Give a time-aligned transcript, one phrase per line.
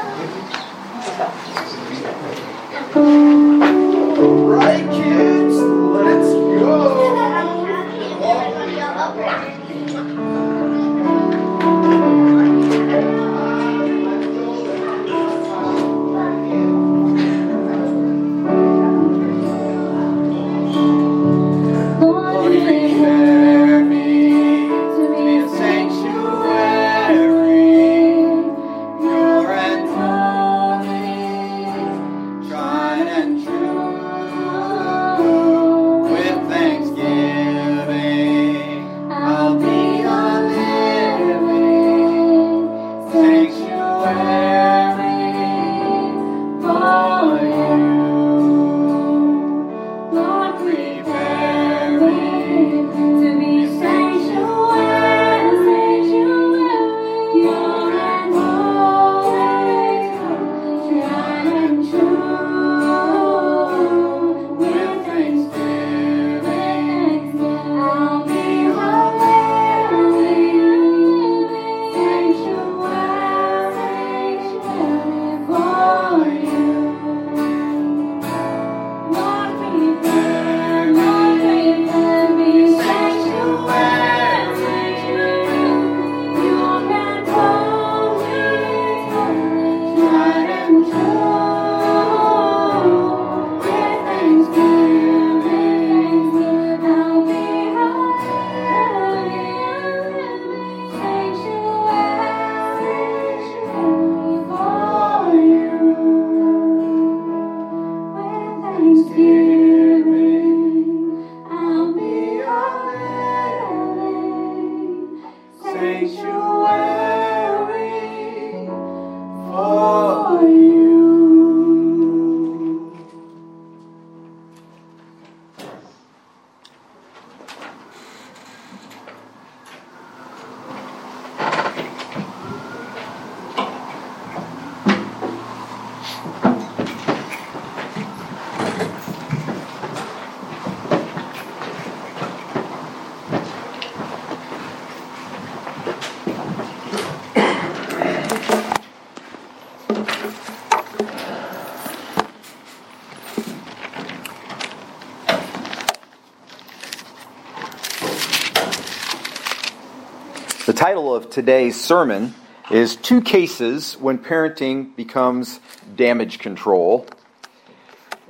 [161.19, 162.33] Of today's sermon
[162.71, 165.59] is Two Cases When Parenting Becomes
[165.97, 167.09] Damage Control,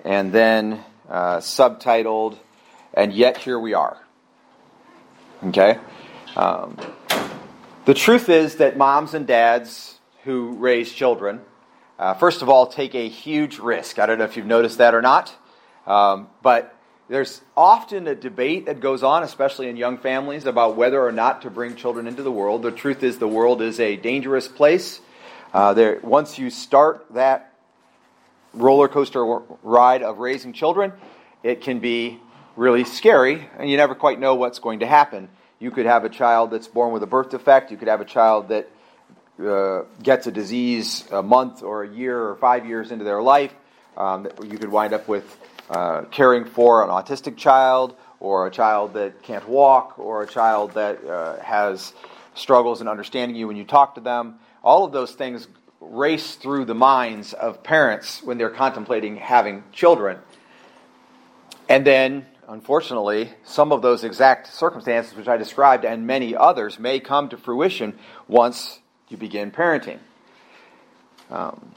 [0.06, 2.38] and then uh, subtitled,
[2.94, 3.98] And Yet Here We Are.
[5.48, 5.78] Okay?
[6.34, 6.78] Um,
[7.84, 11.42] the truth is that moms and dads who raise children,
[11.98, 13.98] uh, first of all, take a huge risk.
[13.98, 15.36] I don't know if you've noticed that or not,
[15.86, 16.74] um, but
[17.08, 21.42] there's often a debate that goes on, especially in young families, about whether or not
[21.42, 22.62] to bring children into the world.
[22.62, 25.00] The truth is, the world is a dangerous place.
[25.54, 27.54] Uh, there, once you start that
[28.52, 29.24] roller coaster
[29.62, 30.92] ride of raising children,
[31.42, 32.20] it can be
[32.56, 35.30] really scary, and you never quite know what's going to happen.
[35.58, 37.70] You could have a child that's born with a birth defect.
[37.70, 38.68] You could have a child that
[39.42, 43.54] uh, gets a disease a month or a year or five years into their life.
[43.96, 45.24] Um, you could wind up with
[45.70, 50.72] uh, caring for an autistic child or a child that can't walk or a child
[50.74, 51.92] that uh, has
[52.34, 54.38] struggles in understanding you when you talk to them.
[54.62, 55.46] All of those things
[55.80, 60.18] race through the minds of parents when they're contemplating having children.
[61.68, 66.98] And then, unfortunately, some of those exact circumstances which I described and many others may
[66.98, 69.98] come to fruition once you begin parenting.
[71.30, 71.72] Um,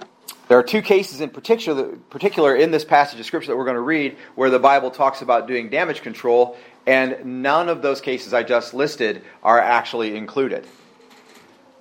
[0.51, 3.75] there are two cases in particular, particular in this passage of Scripture that we're going
[3.75, 8.34] to read where the Bible talks about doing damage control, and none of those cases
[8.34, 10.68] I just listed are actually included.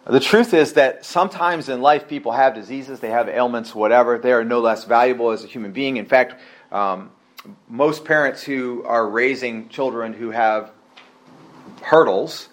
[0.07, 4.19] The truth is that sometimes in life people have diseases, they have ailments, whatever.
[4.19, 5.97] They are no less valuable as a human being.
[5.97, 6.41] In fact,
[6.71, 7.11] um,
[7.69, 10.71] most parents who are raising children who have
[11.83, 12.49] hurdles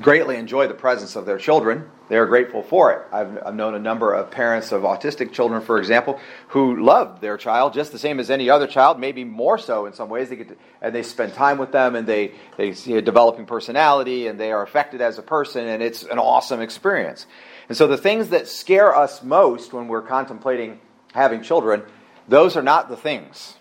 [0.00, 1.88] greatly enjoy the presence of their children.
[2.08, 3.06] They are grateful for it.
[3.12, 7.38] I've, I've, known a number of parents of autistic children, for example, who love their
[7.38, 10.28] child just the same as any other child, maybe more so in some ways.
[10.28, 13.46] They get to, and they spend time with them, and they they see a developing
[13.46, 17.26] personality, and they are affected as a person, and it's an awesome experience.
[17.68, 20.80] And so, the things that scare us most when we're contemplating
[21.14, 21.82] having children,
[22.28, 23.54] those are not the things.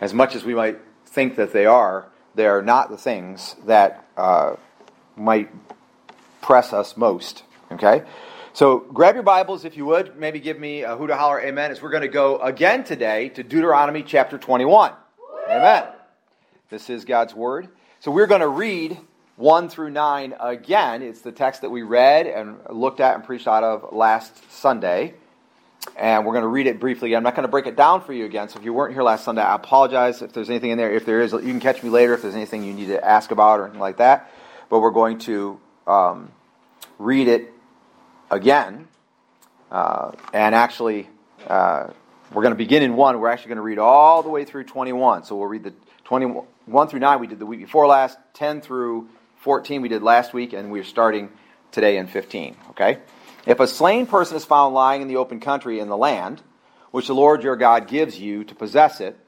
[0.00, 4.04] As much as we might think that they are, they are not the things that
[4.16, 4.56] uh,
[5.16, 5.48] might
[6.42, 7.44] press us most.
[7.70, 8.02] Okay?
[8.52, 10.18] So grab your Bibles if you would.
[10.18, 13.42] Maybe give me a hoot holler amen as we're going to go again today to
[13.42, 14.92] Deuteronomy chapter 21.
[15.48, 15.84] Amen.
[16.68, 17.68] This is God's Word.
[18.00, 18.98] So we're going to read
[19.36, 21.02] 1 through 9 again.
[21.02, 25.14] It's the text that we read and looked at and preached out of last Sunday.
[25.96, 27.16] And we're going to read it briefly.
[27.16, 28.48] I'm not going to break it down for you again.
[28.48, 30.92] So if you weren't here last Sunday, I apologize if there's anything in there.
[30.92, 33.30] If there is, you can catch me later if there's anything you need to ask
[33.30, 34.30] about or anything like that.
[34.68, 36.32] But we're going to um,
[36.98, 37.52] read it
[38.30, 38.88] again.
[39.70, 41.08] Uh, and actually,
[41.46, 41.88] uh,
[42.32, 43.20] we're going to begin in 1.
[43.20, 45.24] We're actually going to read all the way through 21.
[45.24, 45.74] So we'll read the
[46.04, 49.08] 21 through 9 we did the week before last, 10 through
[49.40, 51.30] 14 we did last week, and we're starting
[51.72, 52.56] today in 15.
[52.70, 52.98] Okay?
[53.46, 56.42] If a slain person is found lying in the open country in the land,
[56.90, 59.18] which the Lord your God gives you to possess it,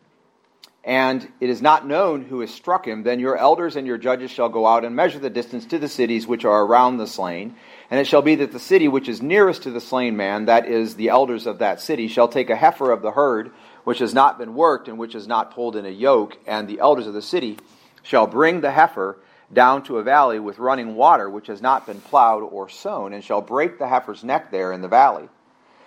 [0.84, 4.30] and it is not known who has struck him, then your elders and your judges
[4.30, 7.56] shall go out and measure the distance to the cities which are around the slain.
[7.90, 10.66] And it shall be that the city which is nearest to the slain man, that
[10.66, 13.52] is, the elders of that city, shall take a heifer of the herd,
[13.84, 16.80] which has not been worked and which is not pulled in a yoke, and the
[16.80, 17.58] elders of the city
[18.02, 19.18] shall bring the heifer
[19.52, 23.24] down to a valley with running water, which has not been plowed or sown, and
[23.24, 25.28] shall break the heifer's neck there in the valley.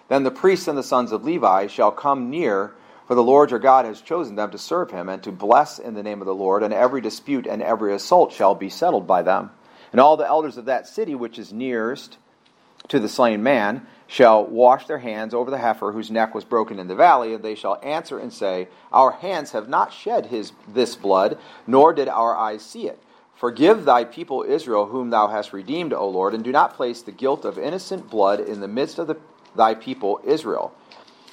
[0.08, 2.74] Then the priests and the sons of Levi shall come near,
[3.08, 5.94] for the Lord your God has chosen them to serve him, and to bless in
[5.94, 9.22] the name of the Lord, and every dispute and every assault shall be settled by
[9.22, 9.50] them.
[9.92, 12.18] And all the elders of that city which is nearest
[12.90, 16.80] to the slain man shall wash their hands over the heifer whose neck was broken
[16.80, 20.52] in the valley, and they shall answer and say, Our hands have not shed his,
[20.68, 23.02] this blood, nor did our eyes see it.
[23.36, 27.12] Forgive thy people Israel, whom thou hast redeemed, O Lord, and do not place the
[27.12, 29.18] guilt of innocent blood in the midst of the,
[29.56, 30.74] thy people Israel.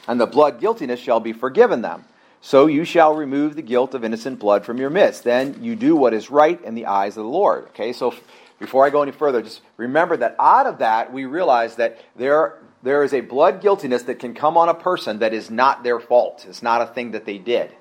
[0.07, 2.05] And the blood guiltiness shall be forgiven them.
[2.41, 5.25] So you shall remove the guilt of innocent blood from your midst.
[5.25, 7.65] Then you do what is right in the eyes of the Lord.
[7.69, 8.15] Okay, so
[8.59, 12.59] before I go any further, just remember that out of that, we realize that there,
[12.83, 15.99] there is a blood guiltiness that can come on a person that is not their
[15.99, 16.45] fault.
[16.47, 17.73] It's not a thing that they did.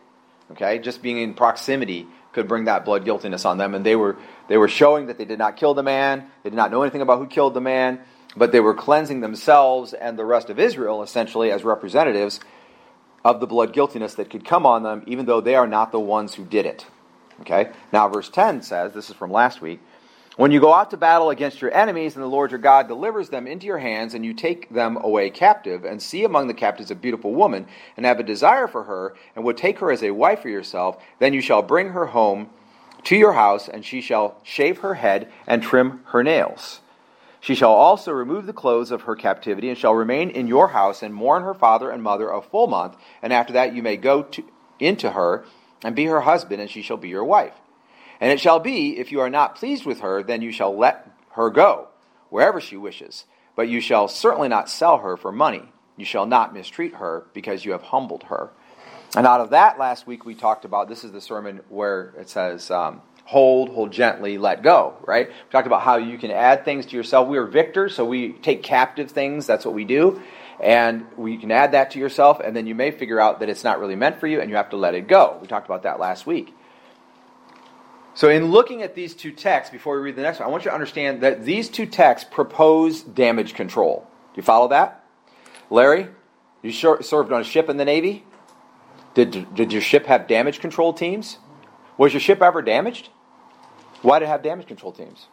[0.52, 3.76] Okay, just being in proximity could bring that blood guiltiness on them.
[3.76, 4.18] And they were,
[4.48, 7.02] they were showing that they did not kill the man, they did not know anything
[7.02, 8.00] about who killed the man,
[8.36, 12.40] but they were cleansing themselves and the rest of Israel, essentially, as representatives
[13.24, 16.00] of the blood guiltiness that could come on them, even though they are not the
[16.00, 16.86] ones who did it.
[17.42, 17.72] Okay?
[17.92, 19.80] Now, verse 10 says, this is from last week,
[20.36, 23.30] when you go out to battle against your enemies, and the Lord your God delivers
[23.30, 26.90] them into your hands, and you take them away captive, and see among the captives
[26.90, 30.10] a beautiful woman, and have a desire for her, and would take her as a
[30.10, 32.50] wife for yourself, then you shall bring her home
[33.04, 36.80] to your house, and she shall shave her head and trim her nails.
[37.44, 41.04] She shall also remove the clothes of her captivity, and shall remain in your house,
[41.04, 44.24] and mourn her father and mother a full month, and after that you may go
[44.24, 44.46] to,
[44.80, 45.44] into her,
[45.84, 47.52] and be her husband, and she shall be your wife.
[48.22, 51.06] And it shall be, if you are not pleased with her, then you shall let
[51.32, 51.90] her go,
[52.30, 53.26] wherever she wishes.
[53.58, 55.64] But you shall certainly not sell her for money.
[55.98, 58.52] You shall not mistreat her, because you have humbled her.
[59.18, 62.30] And out of that, last week we talked about this is the sermon where it
[62.30, 65.28] says, um, hold, hold gently, let go, right?
[65.28, 67.28] We talked about how you can add things to yourself.
[67.28, 69.48] We are victors, so we take captive things.
[69.48, 70.22] That's what we do.
[70.60, 73.64] And we can add that to yourself, and then you may figure out that it's
[73.64, 75.38] not really meant for you, and you have to let it go.
[75.42, 76.54] We talked about that last week.
[78.16, 80.66] So, in looking at these two texts, before we read the next one, I want
[80.66, 84.08] you to understand that these two texts propose damage control.
[84.34, 85.04] Do you follow that?
[85.72, 86.10] Larry,
[86.62, 88.24] you served on a ship in the Navy?
[89.16, 91.40] Did, did your ship have damage control teams?
[91.98, 93.10] Was your ship ever damaged?
[94.04, 95.26] Why do it have damage control teams?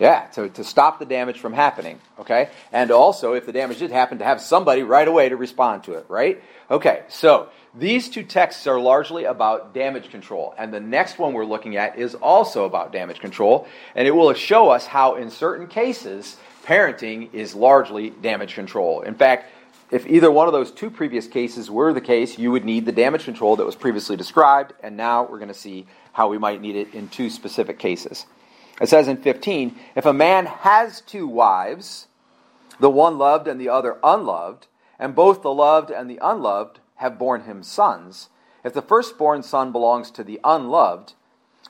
[0.00, 2.48] Yeah, to, to stop the damage from happening, okay?
[2.72, 5.92] And also, if the damage did happen, to have somebody right away to respond to
[5.92, 6.42] it, right?
[6.70, 10.54] Okay, so these two texts are largely about damage control.
[10.58, 13.68] And the next one we're looking at is also about damage control.
[13.94, 19.02] And it will show us how, in certain cases, parenting is largely damage control.
[19.02, 19.50] In fact,
[19.92, 22.92] if either one of those two previous cases were the case, you would need the
[22.92, 24.72] damage control that was previously described.
[24.82, 28.24] And now we're going to see how we might need it in two specific cases.
[28.80, 32.08] It says in 15 if a man has two wives,
[32.80, 34.66] the one loved and the other unloved,
[34.98, 38.30] and both the loved and the unloved have borne him sons,
[38.64, 41.12] if the firstborn son belongs to the unloved,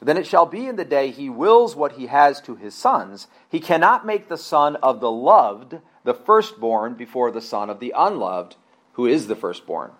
[0.00, 3.26] then it shall be in the day he wills what he has to his sons,
[3.48, 7.94] he cannot make the son of the loved the firstborn before the son of the
[7.96, 8.56] unloved,
[8.94, 9.92] who is the firstborn.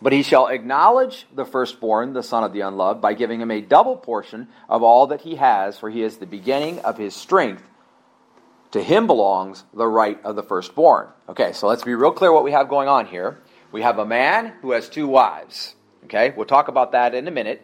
[0.00, 3.60] But he shall acknowledge the firstborn, the son of the unloved, by giving him a
[3.60, 7.64] double portion of all that he has, for he is the beginning of his strength.
[8.72, 11.08] To him belongs the right of the firstborn.
[11.28, 13.40] Okay, so let's be real clear what we have going on here.
[13.72, 15.74] We have a man who has two wives.
[16.04, 17.62] Okay, we'll talk about that in a minute.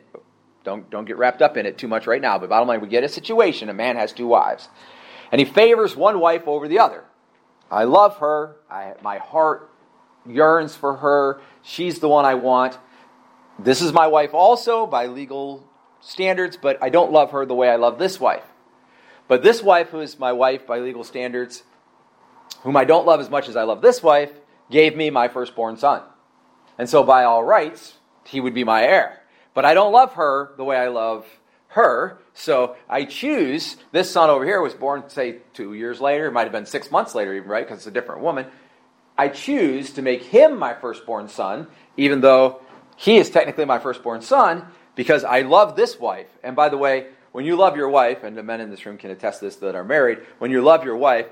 [0.64, 2.38] Don't, don't get wrapped up in it too much right now.
[2.38, 4.68] But bottom line, we get a situation, a man has two wives.
[5.30, 7.04] And he favors one wife over the other.
[7.74, 8.56] I love her.
[8.70, 9.68] I, my heart
[10.24, 11.40] yearns for her.
[11.62, 12.78] She's the one I want.
[13.58, 15.68] This is my wife also by legal
[16.00, 18.44] standards, but I don't love her the way I love this wife.
[19.26, 21.64] But this wife, who is my wife by legal standards,
[22.62, 24.30] whom I don't love as much as I love this wife,
[24.70, 26.02] gave me my firstborn son.
[26.78, 29.20] And so, by all rights, he would be my heir.
[29.52, 31.26] But I don't love her the way I love
[31.74, 36.26] her, so I choose this son over here was born, say, two years later.
[36.26, 37.64] It might have been six months later, even, right?
[37.64, 38.46] Because it's a different woman.
[39.16, 42.60] I choose to make him my firstborn son, even though
[42.96, 46.26] he is technically my firstborn son, because I love this wife.
[46.42, 48.96] And by the way, when you love your wife, and the men in this room
[48.96, 51.26] can attest this that are married, when you love your wife,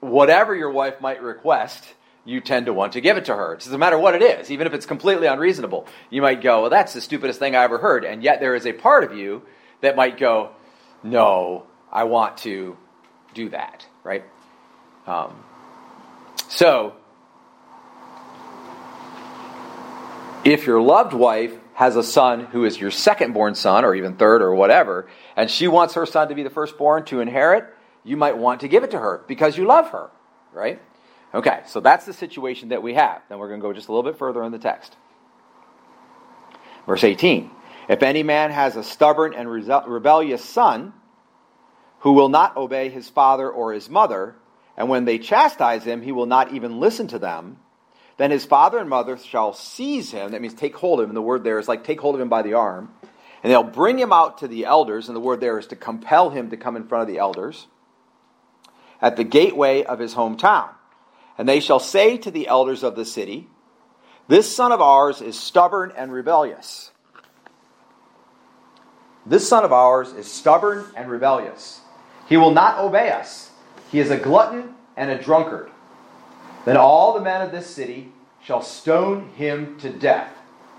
[0.00, 1.84] whatever your wife might request,
[2.24, 3.54] you tend to want to give it to her.
[3.54, 5.86] It doesn't matter what it is, even if it's completely unreasonable.
[6.10, 8.04] You might go, Well, that's the stupidest thing I ever heard.
[8.04, 9.42] And yet there is a part of you
[9.80, 10.50] that might go,
[11.02, 12.76] No, I want to
[13.34, 14.24] do that, right?
[15.06, 15.44] Um,
[16.48, 16.94] so,
[20.44, 24.14] if your loved wife has a son who is your second born son, or even
[24.14, 27.64] third, or whatever, and she wants her son to be the firstborn to inherit,
[28.04, 30.10] you might want to give it to her because you love her,
[30.52, 30.80] right?
[31.34, 33.22] Okay, so that's the situation that we have.
[33.28, 34.96] Then we're going to go just a little bit further in the text.
[36.86, 37.50] Verse 18
[37.88, 40.92] If any man has a stubborn and rebellious son
[42.00, 44.36] who will not obey his father or his mother,
[44.76, 47.58] and when they chastise him, he will not even listen to them,
[48.16, 50.30] then his father and mother shall seize him.
[50.30, 51.14] That means take hold of him.
[51.14, 52.92] The word there is like take hold of him by the arm.
[53.42, 56.30] And they'll bring him out to the elders, and the word there is to compel
[56.30, 57.66] him to come in front of the elders
[59.02, 60.70] at the gateway of his hometown.
[61.36, 63.48] And they shall say to the elders of the city,
[64.28, 66.90] This son of ours is stubborn and rebellious.
[69.26, 71.80] This son of ours is stubborn and rebellious.
[72.28, 73.50] He will not obey us.
[73.90, 75.70] He is a glutton and a drunkard.
[76.64, 78.12] Then all the men of this city
[78.42, 80.30] shall stone him to death.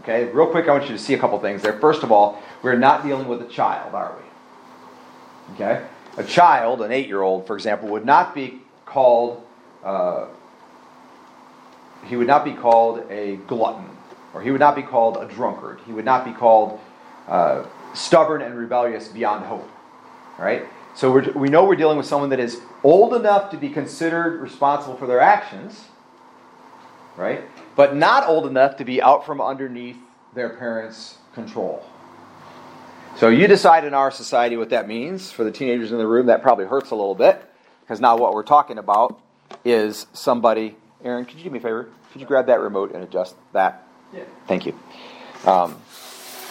[0.02, 1.80] Okay, real quick, I want you to see a couple things there.
[1.80, 5.56] First of all, we're not dealing with a child, are we?
[5.56, 5.86] Okay?
[6.18, 9.44] A child, an eight year old, for example, would not be called.
[9.84, 10.28] Uh,
[12.08, 13.90] he would not be called a glutton,
[14.34, 15.80] or he would not be called a drunkard.
[15.86, 16.80] He would not be called
[17.28, 19.70] uh, stubborn and rebellious beyond hope.
[20.38, 20.66] Right?
[20.96, 24.96] So we know we're dealing with someone that is old enough to be considered responsible
[24.96, 25.86] for their actions,
[27.18, 27.44] right?
[27.76, 29.98] But not old enough to be out from underneath
[30.34, 31.86] their parents' control.
[33.18, 35.32] So you decide in our society what that means.
[35.32, 37.44] For the teenagers in the room, that probably hurts a little bit
[37.82, 39.22] because now what we're talking about
[39.64, 41.88] is somebody Aaron, could you do me a favor?
[42.12, 43.88] Could you grab that remote and adjust that?
[44.12, 44.24] Yeah.
[44.48, 44.78] Thank you.
[45.46, 45.78] Um,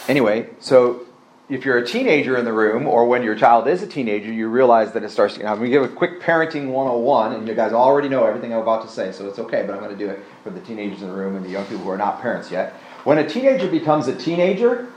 [0.07, 1.01] anyway, so
[1.49, 4.47] if you're a teenager in the room, or when your child is a teenager, you
[4.47, 5.35] realize that it starts.
[5.35, 8.53] To, I'm going to give a quick parenting 101, and you guys already know everything
[8.53, 10.61] I'm about to say, so it's okay, but I'm going to do it for the
[10.61, 12.73] teenagers in the room and the young people who are not parents yet.
[13.03, 14.89] When a teenager becomes a teenager,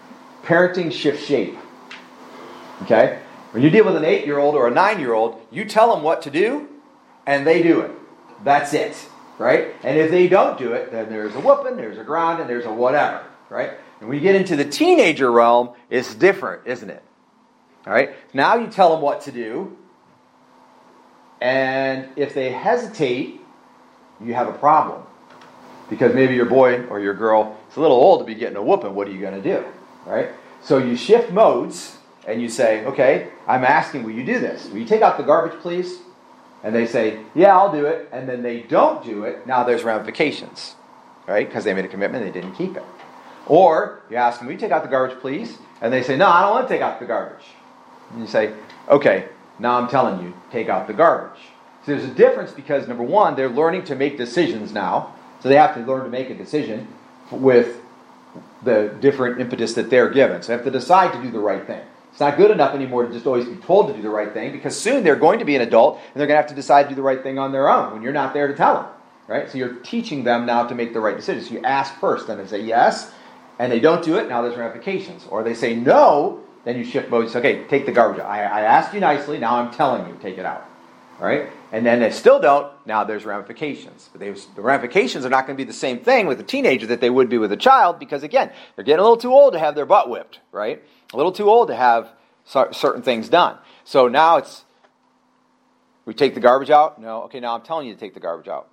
[0.45, 1.59] parenting shifts shape.
[2.83, 3.19] Okay?
[3.51, 5.93] When you deal with an eight year old or a nine year old, you tell
[5.93, 6.69] them what to do,
[7.27, 7.91] and they do it.
[8.45, 9.75] That's it right?
[9.83, 12.67] And if they don't do it, then there's a whooping, there's a ground, and there's
[12.67, 13.73] a whatever, right?
[14.01, 17.03] And when you get into the teenager realm, it's different, isn't it?
[17.87, 18.15] All right?
[18.35, 19.77] Now you tell them what to do,
[21.41, 23.41] and if they hesitate,
[24.21, 25.03] you have a problem.
[25.89, 28.63] Because maybe your boy or your girl is a little old to be getting a
[28.63, 28.95] whooping.
[28.95, 29.65] What are you going to do?
[30.05, 30.29] Right?
[30.63, 34.69] So you shift modes and you say, okay, I'm asking, will you do this?
[34.69, 35.99] Will you take out the garbage, please?
[36.63, 39.85] And they say, Yeah, I'll do it, and then they don't do it, now there's
[39.85, 40.75] ramifications,
[41.27, 41.47] right?
[41.47, 42.85] Because they made a commitment, they didn't keep it.
[43.47, 45.59] Or you ask them, Will you take out the garbage, please?
[45.81, 47.45] And they say, No, I don't want to take out the garbage.
[48.11, 48.53] And you say,
[48.89, 51.41] Okay, now I'm telling you, take out the garbage.
[51.85, 55.15] So there's a difference because, number one, they're learning to make decisions now.
[55.41, 56.89] So they have to learn to make a decision
[57.31, 57.81] with
[58.63, 60.43] the different impetus that they're given.
[60.43, 61.83] So they have to decide to do the right thing.
[62.19, 64.51] It's not good enough anymore to just always be told to do the right thing
[64.51, 66.83] because soon they're going to be an adult and they're going to have to decide
[66.83, 68.87] to do the right thing on their own when you're not there to tell them.
[69.29, 69.49] Right?
[69.49, 71.47] So you're teaching them now to make the right decisions.
[71.47, 73.13] So you ask first, then they say yes,
[73.61, 75.29] and they don't do it, now there's ramifications.
[75.31, 77.37] Or they say no, then you shift modes.
[77.37, 78.27] Okay, take the garbage out.
[78.27, 80.69] I, I asked you nicely, now I'm telling you, take it out.
[81.21, 81.49] All right?
[81.71, 84.09] And then they still don't, now there's ramifications.
[84.11, 86.87] But they, the ramifications are not going to be the same thing with a teenager
[86.87, 89.53] that they would be with a child because, again, they're getting a little too old
[89.53, 90.83] to have their butt whipped, right?
[91.13, 92.11] A little too old to have
[92.45, 93.59] certain things done.
[93.85, 94.65] So now it's,
[96.05, 97.01] we take the garbage out?
[97.01, 97.23] No.
[97.25, 98.69] Okay, now I'm telling you to take the garbage out.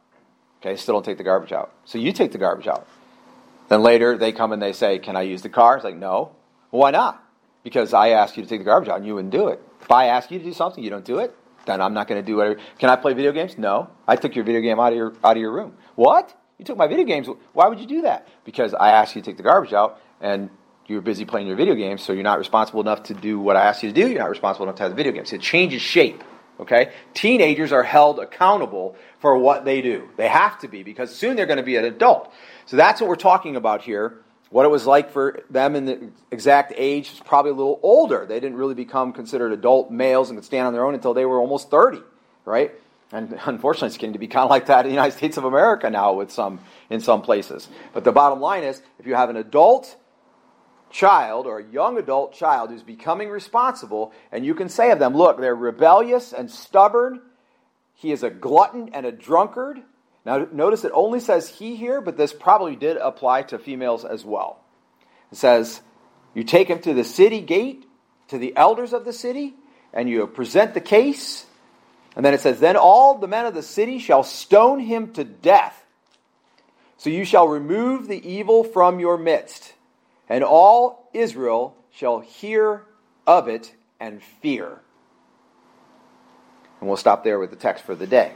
[0.62, 1.74] Okay, still don't take the garbage out.
[1.86, 2.88] So you take the garbage out.
[3.68, 5.76] Then later they come and they say, Can I use the car?
[5.76, 6.36] It's like, No.
[6.72, 7.26] Well, why not?
[7.66, 9.60] because I asked you to take the garbage out and you wouldn't do it.
[9.82, 12.22] If I ask you to do something, you don't do it, then I'm not going
[12.22, 12.60] to do whatever.
[12.78, 13.58] Can I play video games?
[13.58, 13.90] No.
[14.08, 15.76] I took your video game out of your out of your room.
[15.96, 16.40] What?
[16.60, 17.28] You took my video games.
[17.54, 18.28] Why would you do that?
[18.46, 20.52] Because I asked you to take the garbage out and
[20.88, 23.56] you were busy playing your video games, so you're not responsible enough to do what
[23.56, 24.08] I asked you to do.
[24.08, 25.34] You're not responsible enough to have the video games.
[25.34, 26.24] It changes shape.
[26.60, 26.92] Okay?
[27.14, 30.10] Teenagers are held accountable for what they do.
[30.16, 32.32] They have to be because soon they're going to be an adult.
[32.66, 34.20] So that's what we're talking about here.
[34.52, 38.26] What it was like for them in the exact age is probably a little older.
[38.26, 41.26] They didn't really become considered adult males and could stand on their own until they
[41.26, 42.00] were almost 30,
[42.46, 42.72] right?
[43.12, 45.46] And unfortunately, it's getting to be kind of like that in the United States of
[45.46, 47.68] America now with some in some places.
[47.92, 49.96] But the bottom line is, if you have an adult
[50.96, 55.14] child or a young adult child who's becoming responsible, and you can say of them,
[55.14, 57.22] look, they're rebellious and stubborn.
[57.94, 59.82] He is a glutton and a drunkard.
[60.26, 64.24] Now, notice it only says he here, but this probably did apply to females as
[64.24, 64.64] well.
[65.32, 65.82] It says,
[66.34, 67.86] You take him to the city gate,
[68.30, 69.54] to the elders of the city,
[69.94, 71.46] and you present the case.
[72.16, 75.26] And then it says, Then all the men of the city shall stone him to
[75.26, 75.86] death.
[76.98, 79.74] So you shall remove the evil from your midst,
[80.30, 82.86] and all Israel shall hear
[83.26, 84.82] of it and fear.
[86.80, 88.34] And we'll stop there with the text for the day.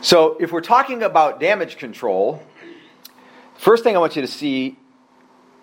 [0.00, 2.42] So, if we're talking about damage control,
[3.56, 4.76] first thing I want you to see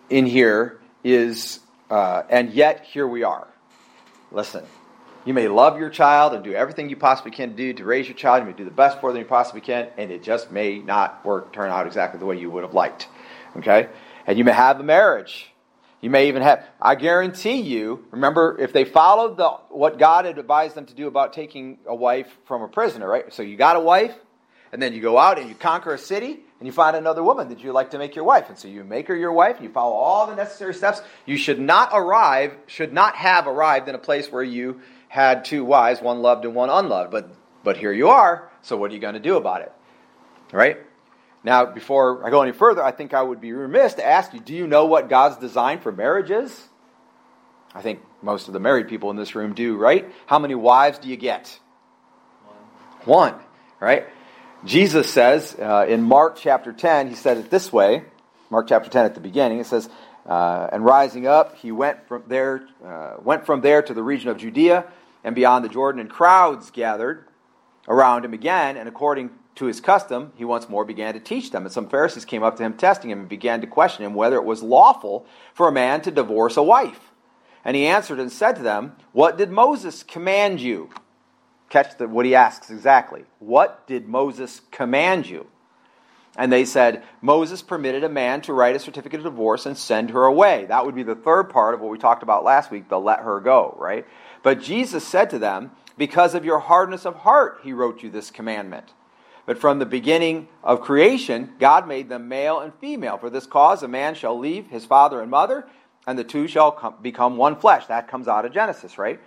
[0.10, 3.48] in here is, uh, and yet here we are.
[4.32, 4.66] Listen,
[5.26, 8.18] you may love your child and do everything you possibly can do to raise your
[8.18, 8.42] child.
[8.44, 11.24] You may do the best for them you possibly can, and it just may not
[11.24, 13.08] work, turn out exactly the way you would have liked.
[13.58, 13.88] Okay?
[14.26, 15.50] And you may have a marriage.
[16.02, 20.38] You may even have, I guarantee you, remember, if they followed the, what God had
[20.38, 23.34] advised them to do about taking a wife from a prisoner, right?
[23.34, 24.14] So you got a wife,
[24.74, 27.48] and then you go out and you conquer a city, and you find another woman
[27.50, 28.50] that you like to make your wife.
[28.50, 31.02] And so you make her your wife, and you follow all the necessary steps.
[31.26, 35.64] You should not arrive, should not have arrived in a place where you had two
[35.64, 37.12] wives, one loved and one unloved.
[37.12, 37.32] But,
[37.64, 39.72] but here you are, so what are you going to do about it?
[40.52, 40.80] Right?
[41.44, 44.40] Now, before I go any further, I think I would be remiss to ask you
[44.40, 46.70] do you know what God's design for marriage is?
[47.76, 50.10] I think most of the married people in this room do, right?
[50.28, 51.60] How many wives do you get?
[53.04, 53.36] One,
[53.80, 54.08] right?
[54.64, 58.04] Jesus says uh, in Mark chapter 10, he said it this way
[58.50, 59.90] Mark chapter 10 at the beginning, it says,
[60.28, 64.30] uh, And rising up, he went from, there, uh, went from there to the region
[64.30, 64.86] of Judea
[65.24, 67.26] and beyond the Jordan, and crowds gathered
[67.88, 71.64] around him again, and according to his custom, he once more began to teach them.
[71.64, 74.36] And some Pharisees came up to him, testing him, and began to question him whether
[74.38, 77.12] it was lawful for a man to divorce a wife.
[77.64, 80.90] And he answered and said to them, What did Moses command you?
[81.70, 83.24] Catch the, what he asks exactly.
[83.40, 85.48] What did Moses command you?
[86.36, 90.10] And they said, Moses permitted a man to write a certificate of divorce and send
[90.10, 90.66] her away.
[90.66, 93.20] That would be the third part of what we talked about last week, the let
[93.20, 94.06] her go, right?
[94.42, 98.32] But Jesus said to them, Because of your hardness of heart, he wrote you this
[98.32, 98.94] commandment.
[99.46, 103.18] But from the beginning of creation, God made them male and female.
[103.18, 105.66] For this cause, a man shall leave his father and mother,
[106.08, 107.88] and the two shall come, become one flesh.
[107.88, 109.20] That comes out of Genesis, right?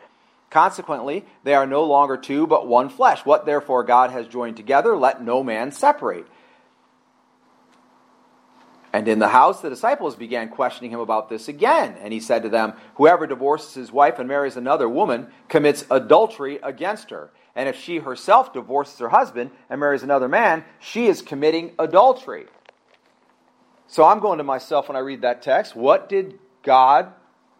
[0.48, 3.24] Consequently, they are no longer two, but one flesh.
[3.24, 6.26] What therefore God has joined together, let no man separate.
[8.92, 11.96] And in the house, the disciples began questioning him about this again.
[12.00, 16.58] And he said to them, Whoever divorces his wife and marries another woman commits adultery
[16.62, 17.30] against her.
[17.56, 22.46] And if she herself divorces her husband and marries another man, she is committing adultery.
[23.88, 27.12] So I'm going to myself when I read that text, what did God,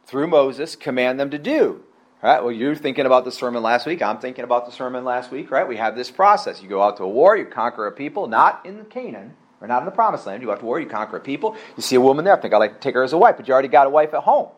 [0.05, 1.83] through Moses, command them to do?
[2.23, 4.03] Right, well, you're thinking about the sermon last week.
[4.03, 5.69] I'm thinking about the sermon last week, right?
[5.69, 6.63] We have this process.
[6.63, 9.81] You go out to a war, you conquer a people, not in Canaan, or not
[9.81, 10.43] in the promised land.
[10.43, 11.57] You go out to war, you conquer a people.
[11.77, 13.37] You see a woman there, I think I'd like to take her as a wife,
[13.37, 14.49] but you already got a wife at home.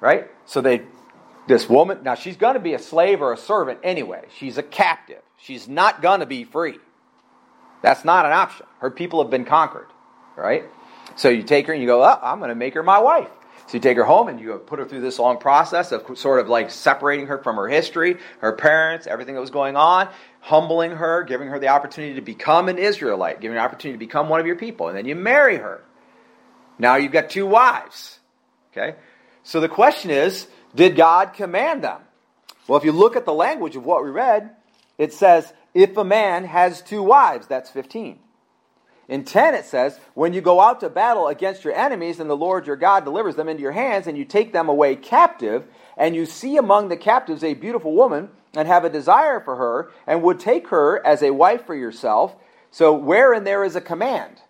[0.00, 0.30] Right?
[0.44, 0.82] So they
[1.46, 4.24] this woman, now she's going to be a slave or a servant anyway.
[4.38, 5.22] She's a captive.
[5.38, 6.78] She's not going to be free.
[7.82, 8.66] That's not an option.
[8.78, 9.88] Her people have been conquered,
[10.36, 10.64] right?
[11.16, 13.28] So you take her and you go, oh, I'm going to make her my wife.
[13.66, 16.40] So you take her home and you put her through this long process of sort
[16.40, 20.08] of like separating her from her history, her parents, everything that was going on,
[20.40, 24.04] humbling her, giving her the opportunity to become an Israelite, giving her an opportunity to
[24.04, 24.88] become one of your people.
[24.88, 25.82] And then you marry her.
[26.78, 28.18] Now you've got two wives.
[28.72, 28.96] Okay?
[29.42, 32.00] So the question is, did God command them?
[32.66, 34.50] Well, if you look at the language of what we read,
[34.98, 38.18] it says, if a man has two wives, that's 15.
[39.08, 42.36] In 10, it says, when you go out to battle against your enemies and the
[42.36, 45.64] Lord your God delivers them into your hands and you take them away captive,
[45.96, 49.90] and you see among the captives a beautiful woman and have a desire for her
[50.06, 52.36] and would take her as a wife for yourself.
[52.70, 54.41] So, wherein there is a command?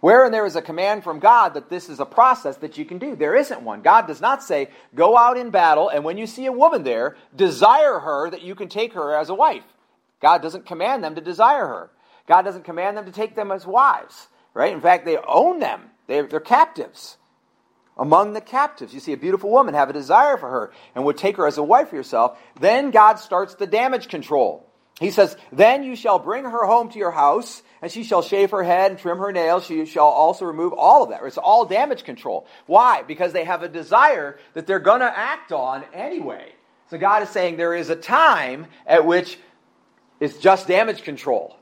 [0.00, 2.98] Wherein there is a command from God that this is a process that you can
[2.98, 3.82] do, there isn't one.
[3.82, 7.16] God does not say, go out in battle, and when you see a woman there,
[7.36, 9.64] desire her that you can take her as a wife.
[10.22, 11.90] God doesn't command them to desire her.
[12.26, 14.72] God doesn't command them to take them as wives, right?
[14.72, 17.18] In fact, they own them, they're, they're captives.
[17.98, 21.18] Among the captives, you see a beautiful woman, have a desire for her, and would
[21.18, 22.38] take her as a wife for yourself.
[22.58, 24.69] Then God starts the damage control.
[24.98, 28.50] He says, Then you shall bring her home to your house, and she shall shave
[28.50, 29.66] her head and trim her nails.
[29.66, 31.22] She shall also remove all of that.
[31.24, 32.46] It's all damage control.
[32.66, 33.02] Why?
[33.02, 36.52] Because they have a desire that they're going to act on anyway.
[36.90, 39.38] So God is saying there is a time at which
[40.18, 41.56] it's just damage control.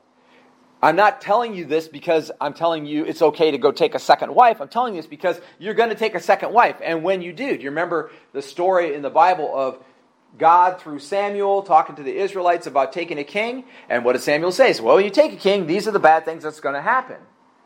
[0.81, 3.99] I'm not telling you this because I'm telling you it's okay to go take a
[3.99, 4.61] second wife.
[4.61, 6.77] I'm telling you this because you're going to take a second wife.
[6.81, 9.83] And when you do, do you remember the story in the Bible of
[10.37, 13.65] God through Samuel talking to the Israelites about taking a king?
[13.89, 14.73] And what does Samuel say?
[14.79, 17.17] Well, when you take a king, these are the bad things that's going to happen.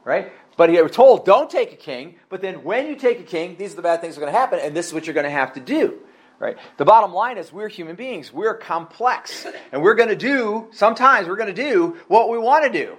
[0.04, 0.32] Right?
[0.58, 2.15] But he was told, don't take a king.
[2.30, 4.34] But then when you take a king, these are the bad things that are going
[4.34, 4.60] to happen.
[4.60, 5.99] And this is what you're going to have to do.
[6.39, 6.58] Right?
[6.78, 8.34] The bottom line is we're human beings.
[8.34, 9.47] We're complex.
[9.71, 12.97] And we're going to do, sometimes we're going to do what we want to do.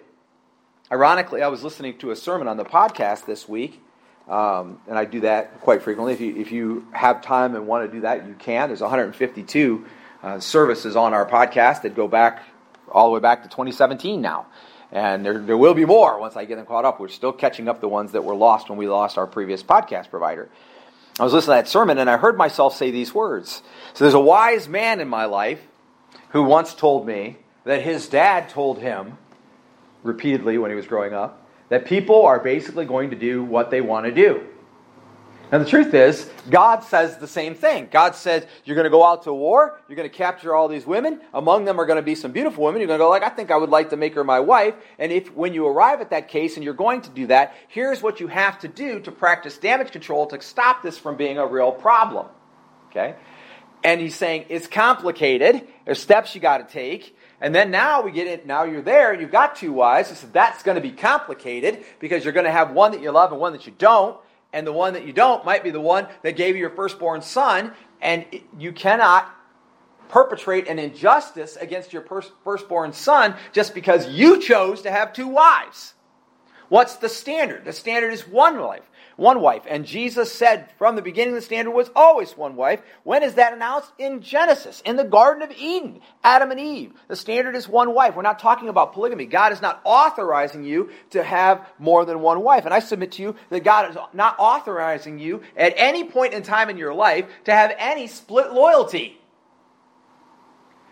[0.91, 3.83] Ironically, I was listening to a sermon on the podcast this week,
[4.29, 6.15] um, and I do that quite frequently.
[6.15, 8.69] If you, if you have time and want to do that, you can.
[8.69, 9.85] There's 152
[10.23, 12.43] uh, services on our podcast that go back
[12.91, 14.47] all the way back to 2017 now.
[14.91, 17.01] And there, there will be more once I get them caught up.
[17.01, 20.09] We're still catching up the ones that were lost when we lost our previous podcast
[20.09, 20.49] provider.
[21.19, 23.63] I was listening to that sermon and I heard myself say these words.
[23.93, 25.61] So there's a wise man in my life
[26.31, 29.19] who once told me that his dad told him
[30.03, 33.81] repeatedly when he was growing up that people are basically going to do what they
[33.81, 34.47] want to do.
[35.53, 37.89] Now, the truth is, God says the same thing.
[37.91, 40.87] God says, You're going to go out to war, you're going to capture all these
[40.87, 41.21] women.
[41.33, 42.81] Among them are going to be some beautiful women.
[42.81, 44.75] You're going to go, like, I think I would like to make her my wife.
[44.99, 48.03] And if when you arrive at that case and you're going to do that, here's
[48.03, 51.47] what you have to do to practice damage control to stop this from being a
[51.47, 52.27] real problem.
[52.91, 53.15] Okay?
[53.85, 55.69] And he's saying it's complicated.
[55.85, 57.14] There's steps you got to take.
[57.41, 60.09] And then now we get it, now you're there and you've got two wives.
[60.17, 63.33] Said that's going to be complicated because you're going to have one that you love
[63.33, 64.19] and one that you don't.
[64.53, 67.23] And the one that you don't might be the one that gave you your firstborn
[67.23, 67.73] son.
[68.01, 68.25] And
[68.59, 69.29] you cannot
[70.09, 72.07] perpetrate an injustice against your
[72.45, 75.95] firstborn son just because you chose to have two wives.
[76.69, 77.65] What's the standard?
[77.65, 79.63] The standard is one wife one wife.
[79.69, 82.81] And Jesus said from the beginning the standard was always one wife.
[83.03, 83.93] When is that announced?
[83.99, 86.93] In Genesis, in the Garden of Eden, Adam and Eve.
[87.09, 88.17] The standard is one wife.
[88.17, 89.27] We're not talking about polygamy.
[89.27, 92.65] God is not authorizing you to have more than one wife.
[92.65, 96.43] And I submit to you that God is not authorizing you at any point in
[96.43, 99.21] time in your life to have any split loyalty.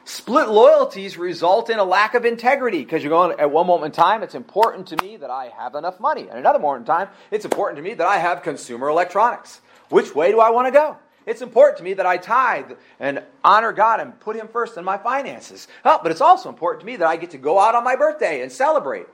[0.05, 4.03] Split loyalties result in a lack of integrity because you're going, at one moment in
[4.03, 6.29] time, it's important to me that I have enough money.
[6.29, 9.61] At another moment in time, it's important to me that I have consumer electronics.
[9.91, 10.97] Which way do I want to go?
[11.25, 14.85] It's important to me that I tithe and honor God and put Him first in
[14.85, 15.69] my finances.
[15.85, 17.95] Oh, but it's also important to me that I get to go out on my
[17.95, 19.07] birthday and celebrate.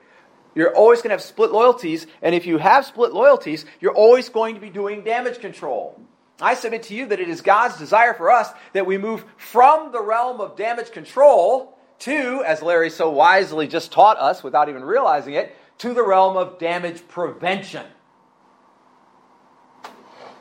[0.55, 4.29] You're always going to have split loyalties, and if you have split loyalties, you're always
[4.29, 6.01] going to be doing damage control.
[6.41, 9.91] I submit to you that it is God's desire for us that we move from
[9.91, 14.83] the realm of damage control to, as Larry so wisely just taught us without even
[14.83, 17.85] realizing it, to the realm of damage prevention.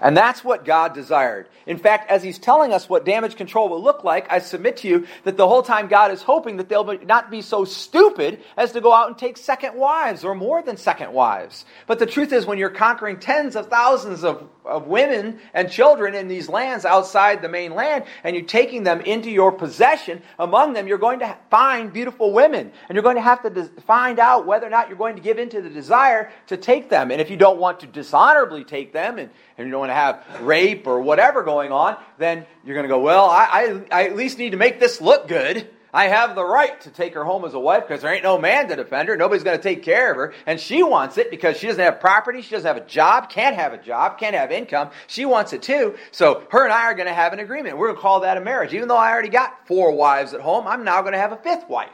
[0.00, 1.48] And that's what God desired.
[1.66, 4.88] In fact, as He's telling us what damage control will look like, I submit to
[4.88, 8.72] you that the whole time God is hoping that they'll not be so stupid as
[8.72, 11.64] to go out and take second wives or more than second wives.
[11.88, 16.14] But the truth is, when you're conquering tens of thousands of, of women and children
[16.14, 20.86] in these lands outside the mainland, and you're taking them into your possession, among them
[20.86, 22.70] you're going to find beautiful women.
[22.88, 25.38] And you're going to have to find out whether or not you're going to give
[25.38, 27.10] in to the desire to take them.
[27.10, 29.94] And if you don't want to dishonorably take them and and you don't want to
[29.94, 34.04] have rape or whatever going on, then you're going to go, well, I, I, I
[34.04, 35.68] at least need to make this look good.
[35.92, 38.38] I have the right to take her home as a wife because there ain't no
[38.38, 39.16] man to defend her.
[39.16, 40.34] Nobody's going to take care of her.
[40.46, 42.42] And she wants it because she doesn't have property.
[42.42, 44.90] She doesn't have a job, can't have a job, can't have income.
[45.06, 45.96] She wants it too.
[46.10, 47.78] So her and I are going to have an agreement.
[47.78, 48.74] We're going to call that a marriage.
[48.74, 51.36] Even though I already got four wives at home, I'm now going to have a
[51.36, 51.90] fifth wife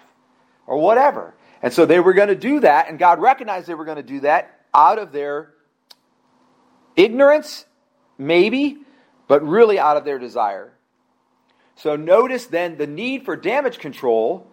[0.67, 1.35] or whatever.
[1.63, 4.03] And so they were going to do that, and God recognized they were going to
[4.03, 5.55] do that out of their
[6.97, 7.67] Ignorance,
[8.19, 8.79] maybe,
[9.27, 10.73] but really out of their desire.
[11.77, 14.47] So notice then the need for damage control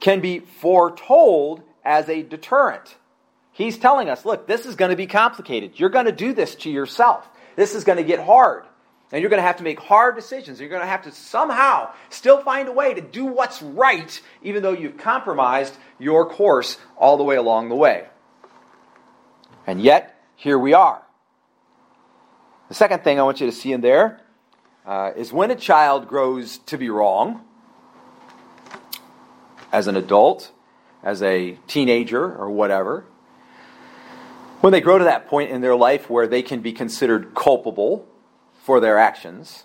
[0.00, 2.96] can be foretold as a deterrent.
[3.52, 5.80] He's telling us, look, this is going to be complicated.
[5.80, 7.28] You're going to do this to yourself.
[7.56, 8.64] This is going to get hard.
[9.10, 10.60] And you're going to have to make hard decisions.
[10.60, 14.62] You're going to have to somehow still find a way to do what's right, even
[14.62, 18.06] though you've compromised your course all the way along the way.
[19.66, 21.02] And yet, here we are.
[22.68, 24.20] The second thing I want you to see in there
[24.88, 27.44] uh, is when a child grows to be wrong,
[29.70, 30.50] as an adult,
[31.02, 33.04] as a teenager, or whatever,
[34.62, 38.08] when they grow to that point in their life where they can be considered culpable
[38.62, 39.64] for their actions,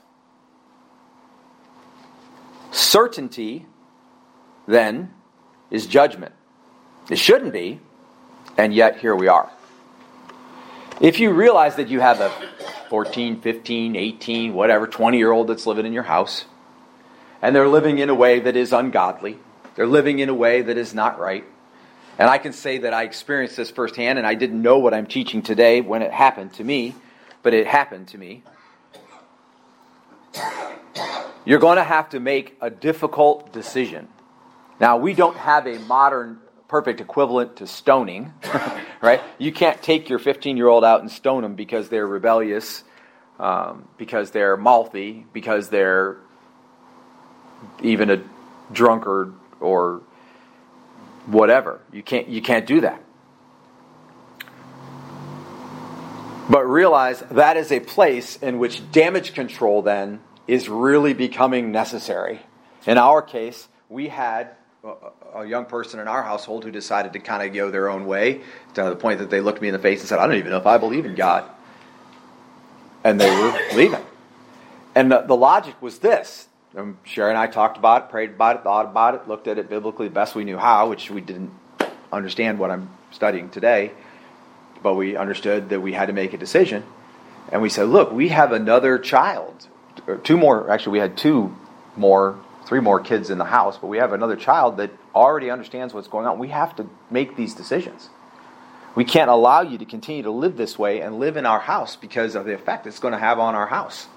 [2.71, 3.65] certainty
[4.67, 5.13] then
[5.71, 6.35] is judgment.
[7.09, 7.79] It shouldn't be,
[8.57, 9.49] and yet here we are.
[11.03, 12.31] If you realize that you have a
[12.89, 16.45] 14, 15, 18, whatever, 20 year old that's living in your house,
[17.41, 19.37] and they're living in a way that is ungodly,
[19.75, 21.43] they're living in a way that is not right.
[22.17, 25.05] And I can say that I experienced this firsthand, and I didn't know what I'm
[25.05, 26.95] teaching today when it happened to me,
[27.41, 28.43] but it happened to me.
[31.43, 34.07] You're going to have to make a difficult decision.
[34.79, 38.33] Now, we don't have a modern perfect equivalent to stoning,
[39.01, 39.21] right?
[39.37, 42.83] You can't take your 15 year old out and stone them because they're rebellious,
[43.39, 46.17] um, because they're mouthy, because they're
[47.81, 48.21] even a
[48.71, 50.01] drunkard or
[51.25, 51.79] whatever.
[51.91, 53.01] You can't, you can't do that.
[56.49, 62.41] But realize that is a place in which damage control then is really becoming necessary.
[62.85, 64.55] In our case, we had
[65.33, 68.41] a young person in our household who decided to kind of go their own way
[68.73, 70.51] to the point that they looked me in the face and said, I don't even
[70.51, 71.49] know if I believe in God.
[73.03, 74.03] And they were leaving.
[74.93, 76.47] And the, the logic was this.
[76.75, 79.57] Um, Sherry and I talked about it, prayed about it, thought about it, looked at
[79.57, 81.51] it biblically best we knew how, which we didn't
[82.11, 83.91] understand what I'm studying today.
[84.81, 86.83] But we understood that we had to make a decision.
[87.51, 89.67] And we said, look, we have another child.
[90.23, 91.55] Two more, actually, we had two
[91.95, 95.93] more three more kids in the house, but we have another child that already understands
[95.93, 96.39] what's going on.
[96.39, 98.09] We have to make these decisions.
[98.95, 101.95] We can't allow you to continue to live this way and live in our house
[101.95, 104.07] because of the effect it's going to have on our house.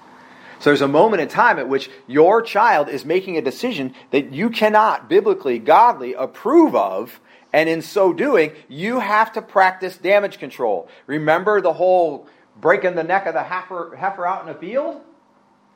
[0.59, 4.33] So there's a moment in time at which your child is making a decision that
[4.33, 7.19] you cannot biblically, godly approve of,
[7.53, 10.89] and in so doing, you have to practice damage control.
[11.05, 12.27] Remember the whole
[12.59, 15.01] breaking the neck of the heifer, heifer out in a field?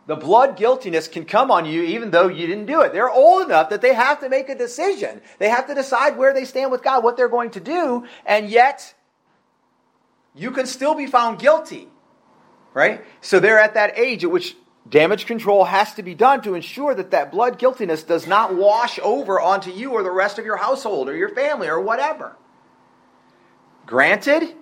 [0.07, 2.91] The blood guiltiness can come on you even though you didn't do it.
[2.91, 5.21] They're old enough that they have to make a decision.
[5.37, 8.49] They have to decide where they stand with God, what they're going to do, and
[8.49, 8.93] yet
[10.33, 11.87] you can still be found guilty.
[12.73, 13.03] Right?
[13.21, 14.55] So they're at that age at which
[14.89, 18.99] damage control has to be done to ensure that that blood guiltiness does not wash
[19.03, 22.35] over onto you or the rest of your household or your family or whatever.
[23.85, 24.55] Granted,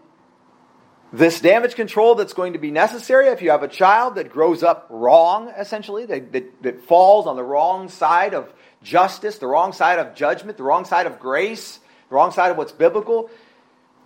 [1.11, 4.61] this damage control that's going to be necessary if you have a child that grows
[4.61, 9.73] up wrong, essentially, that, that, that, falls on the wrong side of justice, the wrong
[9.73, 13.29] side of judgment, the wrong side of grace, the wrong side of what's biblical.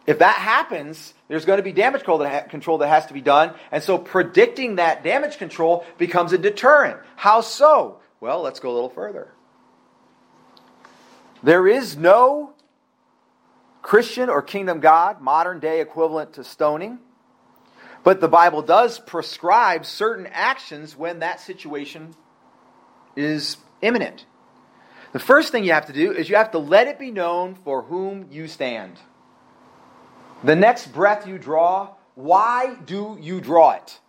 [0.08, 3.22] If that happens, there's going to be damage control that, control that has to be
[3.22, 3.54] done.
[3.72, 7.00] And so predicting that damage control becomes a deterrent.
[7.16, 8.00] How so?
[8.20, 9.30] Well, let's go a little further.
[11.42, 12.53] There is no
[13.84, 16.98] Christian or kingdom God, modern day equivalent to stoning.
[18.04, 22.16] But the Bible does prescribe certain actions when that situation
[23.16, 24.26] is imminent.
[25.12, 27.56] The first thing you have to do is you have to let it be known
[27.56, 28.98] for whom you stand.
[30.44, 34.00] The next breath you draw, why do you draw it?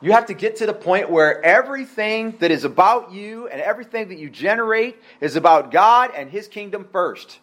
[0.00, 4.08] You have to get to the point where everything that is about you and everything
[4.08, 7.38] that you generate is about God and His kingdom first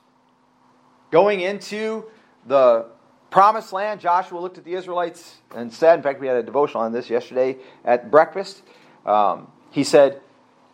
[1.15, 2.03] going into
[2.45, 2.87] the
[3.29, 6.83] promised land, Joshua looked at the Israelites and said, in fact, we had a devotional
[6.83, 8.61] on this yesterday at breakfast.
[9.05, 10.19] Um, he said,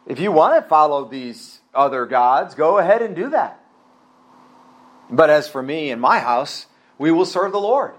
[0.07, 3.63] if you want to follow these other gods, go ahead and do that.
[5.11, 6.65] But as for me and my house,
[6.97, 7.93] we will serve the Lord.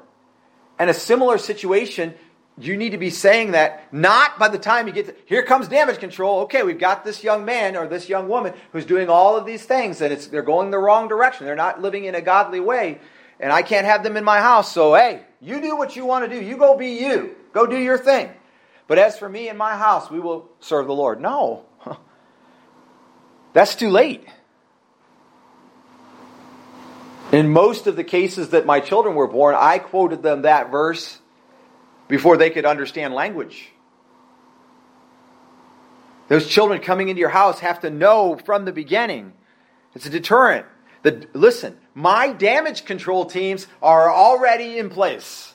[0.81, 2.15] And a similar situation
[2.65, 5.69] you need to be saying that not by the time you get to, here comes
[5.69, 6.41] damage control.
[6.43, 9.65] Okay, we've got this young man or this young woman who's doing all of these
[9.65, 11.47] things and it's, they're going the wrong direction.
[11.47, 13.01] They're not living in a godly way
[13.41, 14.73] and I can't have them in my house.
[14.73, 16.45] So, hey, you do what you want to do.
[16.45, 17.35] You go be you.
[17.53, 18.31] Go do your thing.
[18.87, 21.21] But as for me and my house, we will serve the Lord.
[21.21, 21.65] No.
[23.53, 24.27] That's too late.
[27.33, 31.19] In most of the cases that my children were born, I quoted them that verse
[32.13, 33.71] before they could understand language.
[36.29, 39.33] Those children coming into your house have to know from the beginning.
[39.95, 40.67] It's a deterrent.
[41.05, 45.55] The, listen, my damage control teams are already in place.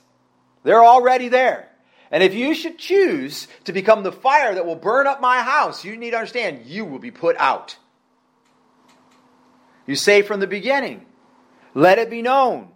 [0.64, 1.70] They're already there.
[2.10, 5.86] And if you should choose to become the fire that will burn up my house,
[5.86, 7.78] you need to understand you will be put out.
[9.86, 11.06] You say from the beginning,
[11.76, 12.70] let it be known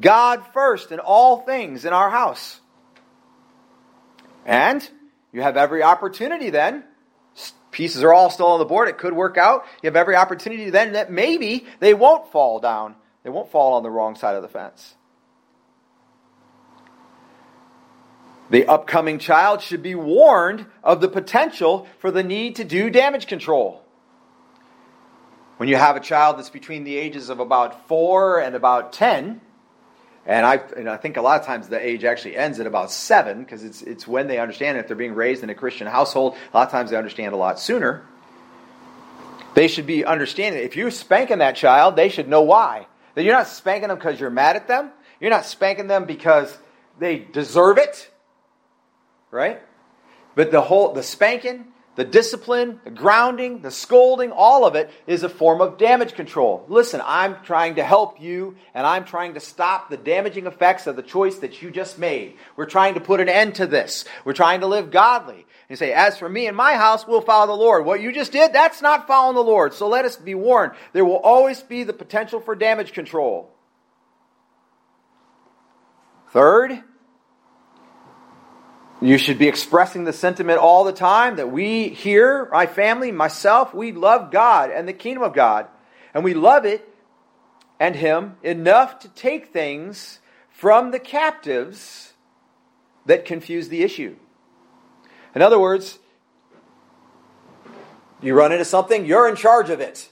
[0.00, 2.58] God first in all things in our house.
[4.44, 4.88] And
[5.32, 6.84] you have every opportunity then.
[7.70, 8.88] Pieces are all still on the board.
[8.88, 9.64] It could work out.
[9.82, 12.94] You have every opportunity then that maybe they won't fall down.
[13.22, 14.94] They won't fall on the wrong side of the fence.
[18.50, 23.26] The upcoming child should be warned of the potential for the need to do damage
[23.26, 23.82] control.
[25.56, 29.40] When you have a child that's between the ages of about four and about 10,
[30.26, 32.90] and I, and I think a lot of times the age actually ends at about
[32.90, 36.36] seven because it's, it's when they understand if they're being raised in a Christian household.
[36.52, 38.04] A lot of times they understand a lot sooner.
[39.54, 40.62] They should be understanding.
[40.62, 42.86] If you're spanking that child, they should know why.
[43.14, 44.90] That you're not spanking them because you're mad at them.
[45.20, 46.56] You're not spanking them because
[46.98, 48.10] they deserve it
[49.32, 49.60] right?
[50.36, 55.22] But the whole the spanking, the discipline, the grounding, the scolding, all of it is
[55.22, 56.64] a form of damage control.
[56.68, 60.96] Listen, I'm trying to help you and I'm trying to stop the damaging effects of
[60.96, 62.36] the choice that you just made.
[62.56, 64.06] We're trying to put an end to this.
[64.24, 65.44] We're trying to live godly.
[65.68, 67.84] And say, as for me and my house, we'll follow the Lord.
[67.84, 69.74] What you just did, that's not following the Lord.
[69.74, 70.72] So let us be warned.
[70.92, 73.50] There will always be the potential for damage control.
[76.30, 76.82] Third,
[79.02, 83.74] you should be expressing the sentiment all the time that we here, my family, myself,
[83.74, 85.66] we love God and the kingdom of God.
[86.14, 86.88] And we love it
[87.80, 92.12] and Him enough to take things from the captives
[93.06, 94.14] that confuse the issue.
[95.34, 95.98] In other words,
[98.20, 100.08] you run into something, you're in charge of it.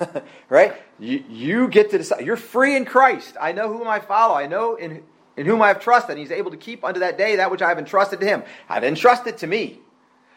[0.48, 0.74] right?
[0.98, 2.26] You, you get to decide.
[2.26, 3.36] You're free in Christ.
[3.40, 4.34] I know whom I follow.
[4.34, 5.04] I know in
[5.36, 6.12] in whom I have trusted.
[6.12, 8.42] And he's able to keep unto that day that which I have entrusted to him.
[8.68, 9.80] I have entrusted to me.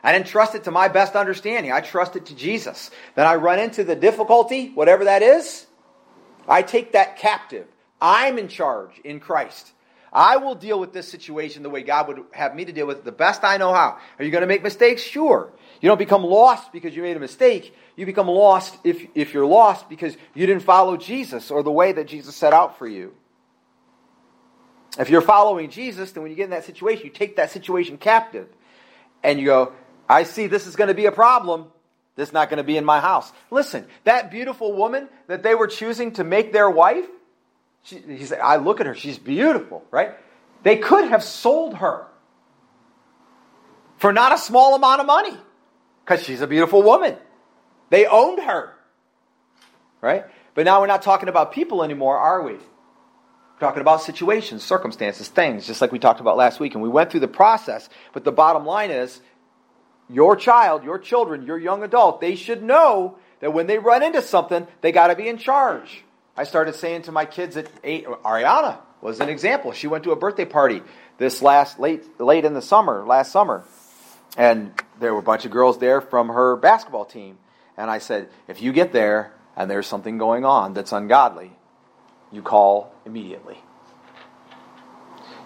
[0.03, 1.71] I didn't trust it to my best understanding.
[1.71, 2.91] I trust it to Jesus.
[3.15, 5.65] Then I run into the difficulty, whatever that is.
[6.47, 7.67] I take that captive.
[8.01, 9.71] I'm in charge in Christ.
[10.13, 12.99] I will deal with this situation the way God would have me to deal with
[12.99, 13.97] it, the best I know how.
[14.17, 15.01] Are you going to make mistakes?
[15.01, 15.51] Sure.
[15.81, 17.75] You don't become lost because you made a mistake.
[17.95, 21.91] You become lost if, if you're lost because you didn't follow Jesus or the way
[21.91, 23.13] that Jesus set out for you.
[24.97, 27.97] If you're following Jesus, then when you get in that situation, you take that situation
[27.97, 28.47] captive
[29.23, 29.73] and you go,
[30.09, 31.67] I see this is going to be a problem.
[32.15, 33.31] This is not going to be in my house.
[33.51, 37.05] Listen, that beautiful woman that they were choosing to make their wife,
[37.83, 40.13] she, he said, I look at her, she's beautiful, right?
[40.63, 42.07] They could have sold her
[43.97, 45.37] for not a small amount of money
[46.03, 47.15] because she's a beautiful woman.
[47.89, 48.73] They owned her,
[50.01, 50.25] right?
[50.55, 52.57] But now we're not talking about people anymore, are we?
[53.59, 56.73] Talking about situations, circumstances, things, just like we talked about last week.
[56.73, 57.89] And we went through the process.
[58.13, 59.19] But the bottom line is
[60.09, 64.21] your child, your children, your young adult, they should know that when they run into
[64.21, 66.03] something, they got to be in charge.
[66.35, 69.71] I started saying to my kids at eight, Ariana was an example.
[69.71, 70.81] She went to a birthday party
[71.17, 73.63] this last late late in the summer, last summer.
[74.37, 77.37] And there were a bunch of girls there from her basketball team.
[77.75, 81.51] And I said, if you get there and there's something going on that's ungodly,
[82.31, 83.57] you call immediately.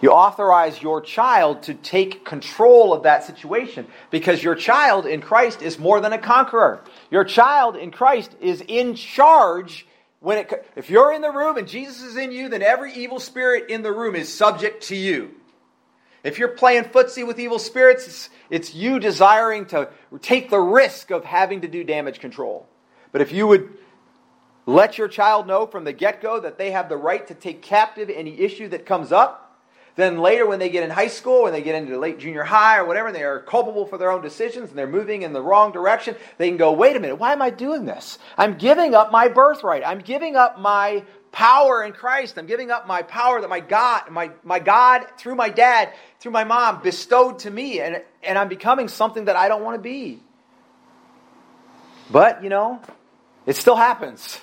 [0.01, 5.61] You authorize your child to take control of that situation because your child in Christ
[5.61, 6.83] is more than a conqueror.
[7.11, 9.85] Your child in Christ is in charge
[10.19, 13.19] when it if you're in the room and Jesus is in you, then every evil
[13.19, 15.31] spirit in the room is subject to you.
[16.23, 19.89] If you're playing footsie with evil spirits, it's, it's you desiring to
[20.21, 22.67] take the risk of having to do damage control.
[23.11, 23.69] But if you would
[24.71, 27.61] let your child know from the get go that they have the right to take
[27.61, 29.47] captive any issue that comes up.
[29.95, 32.77] Then later, when they get in high school, when they get into late junior high
[32.77, 35.41] or whatever, and they are culpable for their own decisions and they're moving in the
[35.41, 38.17] wrong direction, they can go, wait a minute, why am I doing this?
[38.37, 39.83] I'm giving up my birthright.
[39.85, 41.03] I'm giving up my
[41.33, 42.37] power in Christ.
[42.37, 46.31] I'm giving up my power that my God, my, my God, through my dad, through
[46.31, 49.81] my mom, bestowed to me, and, and I'm becoming something that I don't want to
[49.81, 50.21] be.
[52.09, 52.81] But, you know,
[53.45, 54.39] it still happens.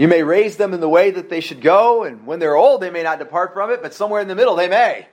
[0.00, 2.80] You may raise them in the way that they should go, and when they're old,
[2.80, 5.06] they may not depart from it, but somewhere in the middle, they may.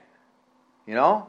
[0.86, 1.26] You know?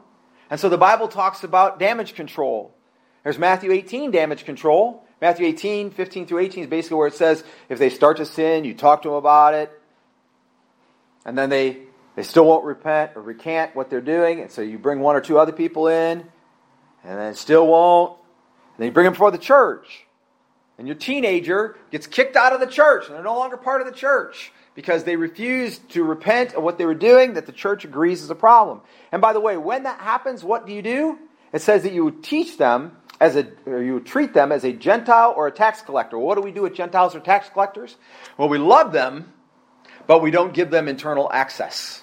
[0.48, 2.74] And so the Bible talks about damage control.
[3.22, 5.06] There's Matthew 18, damage control.
[5.20, 8.64] Matthew 18, 15 through 18 is basically where it says if they start to sin,
[8.64, 9.70] you talk to them about it,
[11.26, 11.80] and then they,
[12.16, 15.20] they still won't repent or recant what they're doing, and so you bring one or
[15.20, 16.24] two other people in,
[17.04, 18.12] and then still won't.
[18.12, 20.06] And then you bring them before the church
[20.80, 23.86] and your teenager gets kicked out of the church and they're no longer part of
[23.86, 27.84] the church because they refused to repent of what they were doing that the church
[27.84, 28.80] agrees is a problem.
[29.12, 31.18] And by the way, when that happens, what do you do?
[31.52, 34.64] It says that you would teach them as a, or you would treat them as
[34.64, 36.18] a Gentile or a tax collector.
[36.18, 37.98] What do we do with Gentiles or tax collectors?
[38.38, 39.34] Well, we love them,
[40.06, 42.02] but we don't give them internal access.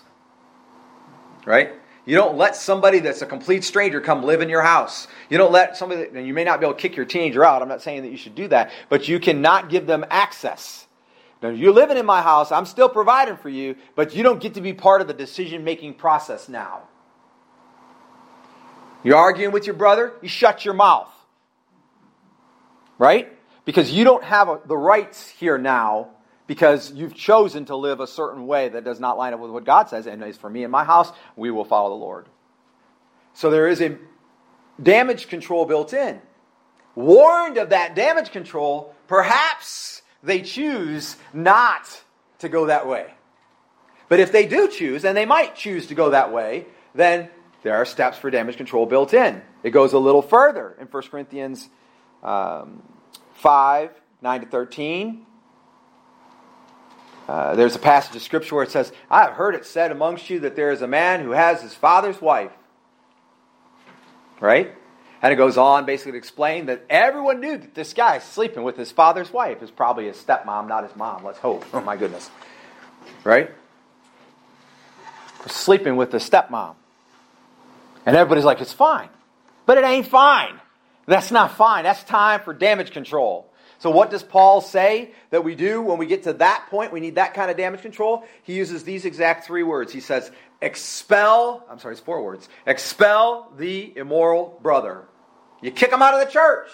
[1.48, 1.72] Right?
[2.08, 5.10] You don't let somebody that's a complete stranger come live in your house.
[5.30, 7.44] You don't let somebody, that, and you may not be able to kick your teenager
[7.44, 7.62] out.
[7.62, 10.88] I'm not saying that you should do that, but you cannot give them access.
[11.44, 12.50] Now, you're living in my house.
[12.50, 15.66] I'm still providing for you, but you don't get to be part of the decision
[15.66, 16.84] making process now.
[19.04, 21.12] You're arguing with your brother, you shut your mouth.
[22.98, 23.38] Right?
[23.66, 26.12] Because you don't have a, the rights here now
[26.48, 29.66] because you've chosen to live a certain way that does not line up with what
[29.66, 30.08] God says.
[30.08, 32.28] And as for me and my house, we will follow the Lord.
[33.34, 33.98] So there is a
[34.82, 36.22] damage control built in.
[36.96, 42.02] Warned of that damage control, perhaps they choose not
[42.40, 43.14] to go that way.
[44.10, 47.30] But if they do choose, and they might choose to go that way, then
[47.62, 49.42] there are steps for damage control built in.
[49.64, 51.68] It goes a little further in 1 Corinthians
[52.24, 52.82] um,
[53.36, 53.92] 5
[54.22, 55.27] 9 to 13.
[57.28, 60.30] Uh, there's a passage of scripture where it says, I have heard it said amongst
[60.30, 62.52] you that there is a man who has his father's wife.
[64.40, 64.74] Right?
[65.22, 68.78] And it goes on basically to explain that everyone knew that this guy sleeping with
[68.78, 71.26] his father's wife is probably his stepmom, not his mom.
[71.26, 71.66] Let's hope.
[71.74, 72.30] Oh my goodness.
[73.24, 73.52] Right?
[75.48, 76.76] Sleeping with the stepmom.
[78.06, 79.10] And everybody's like, it's fine.
[79.66, 80.60] But it ain't fine.
[81.08, 81.84] That's not fine.
[81.84, 83.52] That's time for damage control.
[83.80, 86.92] So, what does Paul say that we do when we get to that point?
[86.92, 88.24] We need that kind of damage control.
[88.44, 89.94] He uses these exact three words.
[89.94, 92.50] He says, expel, I'm sorry, it's four words.
[92.66, 95.06] Expel the immoral brother.
[95.62, 96.70] You kick them out of the church.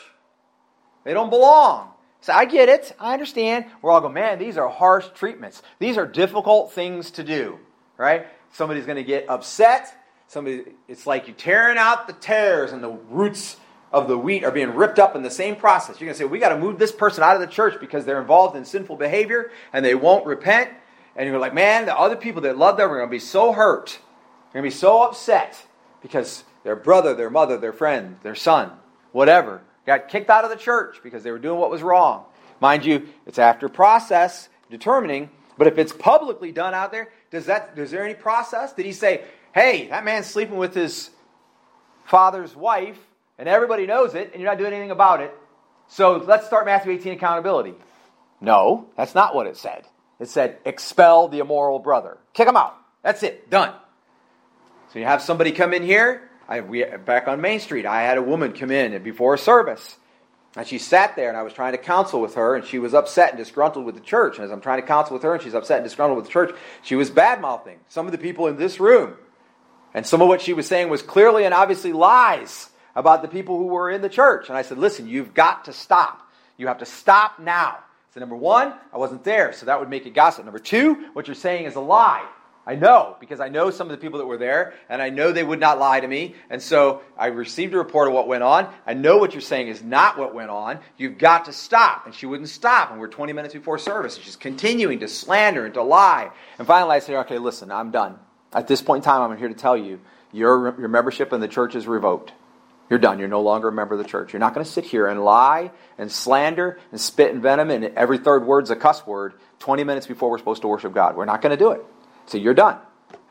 [1.04, 1.90] They don't belong.
[2.22, 2.96] So I get it.
[3.00, 3.66] I understand.
[3.82, 5.62] We're all going, man, these are harsh treatments.
[5.80, 7.60] These are difficult things to do,
[7.98, 8.28] right?
[8.54, 9.94] Somebody's going to get upset.
[10.28, 13.58] Somebody, it's like you're tearing out the tares and the roots
[13.94, 16.02] of the wheat are being ripped up in the same process.
[16.02, 18.06] You're going to say, we got to move this person out of the church because
[18.06, 20.72] they're involved in sinful behavior and they won't repent.
[21.16, 23.54] And you're like, man, the other people that love them are going to be so
[23.54, 24.00] hurt.
[24.52, 25.64] They're going to be so upset
[26.02, 28.72] because their brother, their mother, their friend, their son,
[29.12, 32.26] whatever, got kicked out of the church because they were doing what was wrong.
[32.60, 37.74] Mind you, it's after process determining, but if it's publicly done out there, does that
[37.78, 38.74] is there any process?
[38.74, 39.24] Did he say,
[39.54, 41.12] hey, that man's sleeping with his
[42.06, 42.98] father's wife,
[43.38, 45.34] and everybody knows it, and you're not doing anything about it.
[45.88, 47.74] So let's start Matthew 18 accountability.
[48.42, 49.86] No, that's not what it said.
[50.20, 52.18] It said, expel the immoral brother.
[52.34, 52.76] Kick him out.
[53.02, 53.50] That's it.
[53.50, 53.74] Done.
[54.92, 56.30] So you have somebody come in here.
[56.48, 59.98] I, we, back on Main Street, I had a woman come in before a service.
[60.56, 62.94] And she sat there, and I was trying to counsel with her, and she was
[62.94, 64.38] upset and disgruntled with the church.
[64.38, 66.32] And as I'm trying to counsel with her, and she's upset and disgruntled with the
[66.32, 66.54] church,
[66.84, 69.16] she was bad mouthing some of the people in this room.
[69.96, 73.58] And some of what she was saying was clearly and obviously lies about the people
[73.58, 74.50] who were in the church.
[74.50, 76.30] And I said, listen, you've got to stop.
[76.58, 77.80] You have to stop now.
[78.14, 80.46] So, number one, I wasn't there, so that would make it gossip.
[80.46, 82.24] Number two, what you're saying is a lie.
[82.66, 85.34] I know, because I know some of the people that were there, and I know
[85.34, 86.36] they would not lie to me.
[86.50, 88.74] And so I received a report of what went on.
[88.88, 90.80] I know what you're saying is not what went on.
[90.96, 92.06] You've got to stop.
[92.06, 92.92] And she wouldn't stop.
[92.92, 94.16] And we're 20 minutes before service.
[94.16, 96.32] And she's continuing to slander and to lie.
[96.58, 98.18] And finally, I said, okay, listen, I'm done.
[98.54, 100.00] At this point in time, I'm here to tell you
[100.32, 102.32] your, your membership in the church is revoked.
[102.90, 103.20] You're done.
[103.20, 104.34] You're no longer a member of the church.
[104.34, 107.86] You're not going to sit here and lie and slander and spit and venom and
[107.86, 111.16] every third word's a cuss word 20 minutes before we're supposed to worship God.
[111.16, 111.84] We're not going to do it.
[112.26, 112.78] So you're done.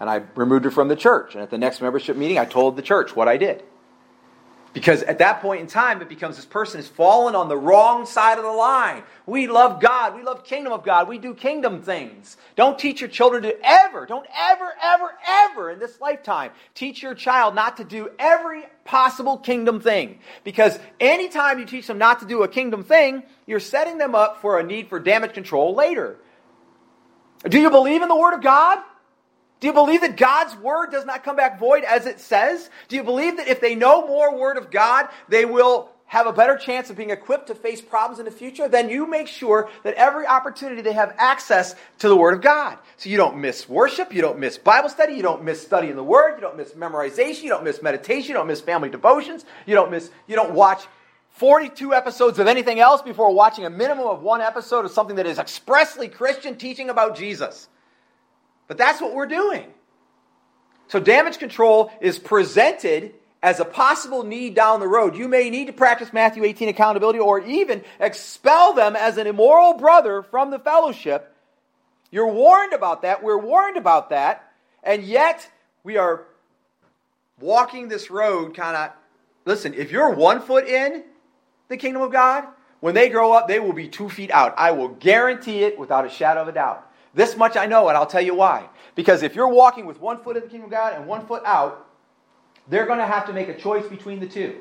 [0.01, 1.35] And I removed her from the church.
[1.35, 3.63] And at the next membership meeting, I told the church what I did.
[4.73, 8.07] Because at that point in time, it becomes this person has fallen on the wrong
[8.07, 9.03] side of the line.
[9.27, 10.15] We love God.
[10.15, 11.09] We love kingdom of God.
[11.09, 12.39] We do kingdom things.
[12.57, 17.15] Don't teach your children to ever, don't ever, ever, ever in this lifetime teach your
[17.15, 20.19] child not to do every possible kingdom thing.
[20.43, 24.41] Because anytime you teach them not to do a kingdom thing, you're setting them up
[24.41, 26.17] for a need for damage control later.
[27.45, 28.79] Do you believe in the Word of God?
[29.63, 32.69] Do you believe that God's word does not come back void as it says?
[32.89, 36.33] Do you believe that if they know more word of God, they will have a
[36.33, 38.67] better chance of being equipped to face problems in the future?
[38.67, 42.77] Then you make sure that every opportunity they have access to the word of God.
[42.97, 46.03] So you don't miss worship, you don't miss Bible study, you don't miss studying the
[46.03, 49.77] word, you don't miss memorization, you don't miss meditation, you don't miss family devotions, you
[49.77, 50.89] don't miss you don't watch
[51.35, 55.27] 42 episodes of anything else before watching a minimum of one episode of something that
[55.27, 57.69] is expressly Christian teaching about Jesus.
[58.73, 59.67] But that's what we're doing.
[60.89, 63.13] So damage control is presented
[63.43, 65.15] as a possible need down the road.
[65.15, 69.75] You may need to practice Matthew 18 accountability or even expel them as an immoral
[69.75, 71.37] brother from the fellowship.
[72.11, 73.23] You're warned about that.
[73.23, 74.51] We're warned about that.
[74.83, 75.47] And yet,
[75.85, 76.25] we are
[77.41, 78.93] walking this road kind of.
[79.45, 81.05] Listen, if you're one foot in
[81.69, 82.47] the kingdom of God,
[82.81, 84.55] when they grow up, they will be two feet out.
[84.57, 86.89] I will guarantee it without a shadow of a doubt.
[87.15, 88.69] This much I know, and I'll tell you why.
[88.95, 91.43] Because if you're walking with one foot in the kingdom of God and one foot
[91.45, 91.87] out,
[92.69, 94.57] they're going to have to make a choice between the two.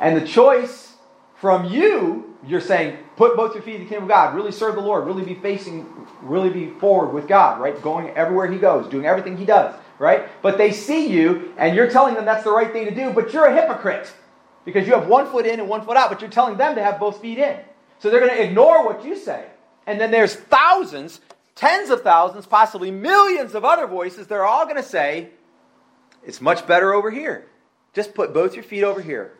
[0.00, 0.94] And the choice
[1.36, 4.74] from you, you're saying, put both your feet in the kingdom of God, really serve
[4.74, 5.86] the Lord, really be facing,
[6.22, 7.80] really be forward with God, right?
[7.82, 10.28] Going everywhere He goes, doing everything He does, right?
[10.42, 13.32] But they see you, and you're telling them that's the right thing to do, but
[13.32, 14.12] you're a hypocrite
[14.64, 16.82] because you have one foot in and one foot out, but you're telling them to
[16.82, 17.58] have both feet in.
[17.98, 19.46] So they're going to ignore what you say.
[19.86, 21.20] And then there's thousands,
[21.54, 24.26] tens of thousands, possibly millions of other voices.
[24.26, 25.30] They're all going to say,
[26.24, 27.48] it's much better over here.
[27.92, 29.32] Just put both your feet over here.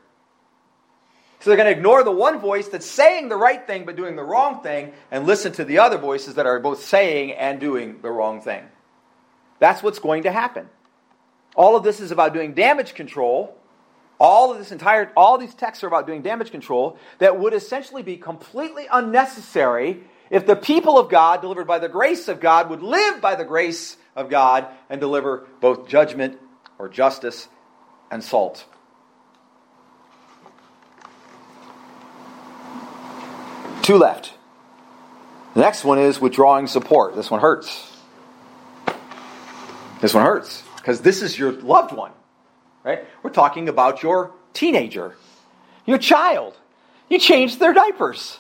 [1.41, 4.15] So they're going to ignore the one voice that's saying the right thing but doing
[4.15, 8.01] the wrong thing and listen to the other voices that are both saying and doing
[8.03, 8.63] the wrong thing.
[9.59, 10.69] That's what's going to happen.
[11.57, 13.57] All of this is about doing damage control.
[14.19, 18.03] All of this entire all these texts are about doing damage control that would essentially
[18.03, 22.83] be completely unnecessary if the people of God delivered by the grace of God would
[22.83, 26.39] live by the grace of God and deliver both judgment
[26.79, 27.49] or justice
[28.11, 28.65] and salt.
[33.83, 34.33] Two left.
[35.55, 37.17] The next one is withdrawing support.
[37.17, 37.91] This one hurts.
[40.01, 42.13] This one hurts because this is your loved one,
[42.85, 43.05] right?
[43.23, 45.17] We're talking about your teenager,
[45.87, 46.57] your child.
[47.09, 48.39] You changed their diapers.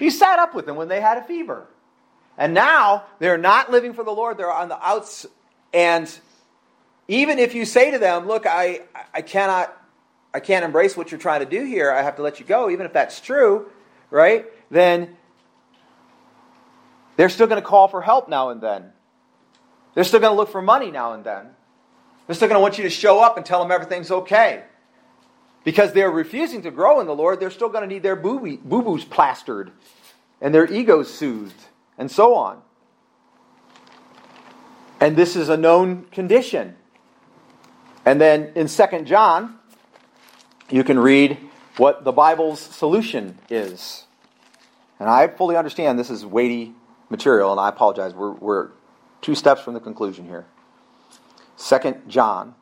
[0.00, 1.66] You sat up with them when they had a fever.
[2.38, 5.26] And now they're not living for the Lord, they're on the outs.
[5.72, 6.10] And
[7.08, 9.76] even if you say to them, Look, I, I cannot
[10.34, 12.70] I can't embrace what you're trying to do here, I have to let you go,
[12.70, 13.70] even if that's true,
[14.10, 14.46] right?
[14.70, 15.16] Then
[17.16, 18.92] they're still going to call for help now and then.
[19.94, 21.48] They're still going to look for money now and then.
[22.26, 24.64] They're still going to want you to show up and tell them everything's okay.
[25.64, 28.58] Because they're refusing to grow in the Lord, they're still going to need their boo
[28.58, 29.72] boos plastered
[30.40, 32.60] and their egos soothed and so on.
[35.00, 36.76] And this is a known condition.
[38.04, 39.58] And then in 2 John,
[40.68, 41.38] you can read
[41.76, 44.06] what the Bible's solution is.
[44.98, 46.74] And I fully understand this is weighty
[47.08, 48.14] material, and I apologize.
[48.14, 48.70] We're, we're
[49.20, 50.46] two steps from the conclusion here.
[51.58, 52.54] 2 John,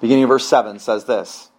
[0.00, 1.50] beginning of verse 7, says this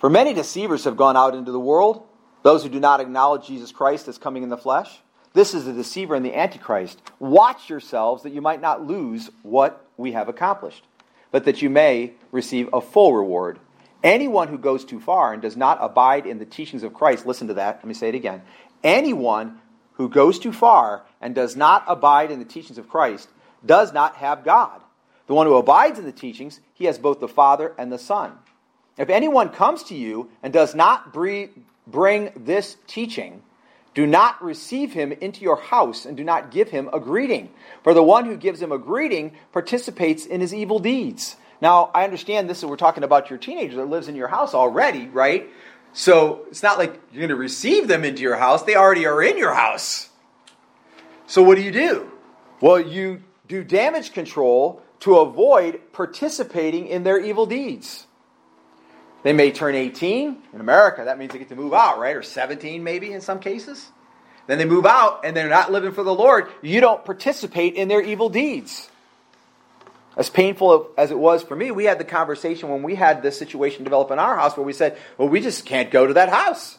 [0.00, 2.06] For many deceivers have gone out into the world,
[2.42, 4.98] those who do not acknowledge Jesus Christ as coming in the flesh.
[5.34, 7.02] This is the deceiver and the antichrist.
[7.18, 10.84] Watch yourselves that you might not lose what we have accomplished,
[11.30, 13.58] but that you may receive a full reward.
[14.02, 17.48] Anyone who goes too far and does not abide in the teachings of Christ, listen
[17.48, 18.40] to that, let me say it again.
[18.82, 19.60] Anyone
[19.92, 23.28] who goes too far and does not abide in the teachings of Christ
[23.66, 24.80] does not have God.
[25.26, 28.32] The one who abides in the teachings, he has both the Father and the Son.
[29.00, 33.42] If anyone comes to you and does not bring this teaching,
[33.94, 37.48] do not receive him into your house and do not give him a greeting.
[37.82, 41.36] For the one who gives him a greeting participates in his evil deeds.
[41.62, 45.08] Now, I understand this, we're talking about your teenager that lives in your house already,
[45.08, 45.48] right?
[45.94, 49.22] So it's not like you're going to receive them into your house, they already are
[49.22, 50.10] in your house.
[51.26, 52.12] So what do you do?
[52.60, 58.06] Well, you do damage control to avoid participating in their evil deeds.
[59.22, 60.42] They may turn 18.
[60.52, 62.16] In America, that means they get to move out, right?
[62.16, 63.90] Or 17 maybe in some cases.
[64.46, 66.48] Then they move out and they're not living for the Lord.
[66.62, 68.90] You don't participate in their evil deeds.
[70.16, 73.38] As painful as it was for me, we had the conversation when we had this
[73.38, 76.28] situation develop in our house where we said, well, we just can't go to that
[76.28, 76.78] house.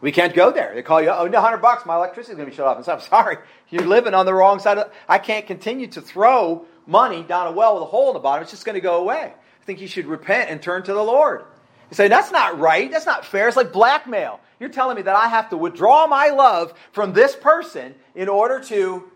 [0.00, 0.74] We can't go there.
[0.74, 2.76] They call you, oh, no, 100 bucks, my electricity is going to be shut off.
[2.76, 3.38] And so I'm sorry,
[3.68, 7.52] you're living on the wrong side of I can't continue to throw money down a
[7.52, 8.42] well with a hole in the bottom.
[8.42, 9.32] It's just going to go away.
[9.34, 11.44] I think you should repent and turn to the Lord.
[11.90, 12.90] You say, that's not right.
[12.90, 13.48] That's not fair.
[13.48, 14.40] It's like blackmail.
[14.58, 18.58] You're telling me that I have to withdraw my love from this person in order
[18.60, 19.10] to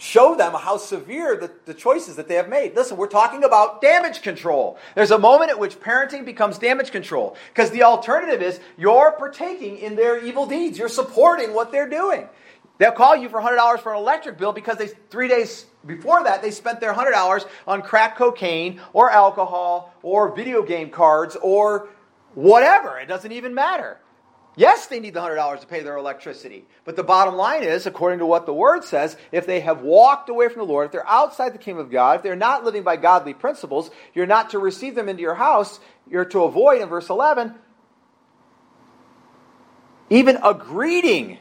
[0.00, 2.74] show them how severe the, the choices that they have made.
[2.74, 4.78] Listen, we're talking about damage control.
[4.94, 9.76] There's a moment at which parenting becomes damage control because the alternative is you're partaking
[9.76, 12.28] in their evil deeds, you're supporting what they're doing.
[12.80, 16.40] They'll call you for $100 for an electric bill because they, three days before that
[16.40, 21.90] they spent their $100 on crack cocaine or alcohol or video game cards or
[22.32, 22.98] whatever.
[22.98, 23.98] It doesn't even matter.
[24.56, 26.64] Yes, they need the $100 to pay their electricity.
[26.86, 30.30] But the bottom line is, according to what the Word says, if they have walked
[30.30, 32.82] away from the Lord, if they're outside the kingdom of God, if they're not living
[32.82, 35.80] by godly principles, you're not to receive them into your house.
[36.10, 37.54] You're to avoid, in verse 11,
[40.08, 41.36] even a greeting.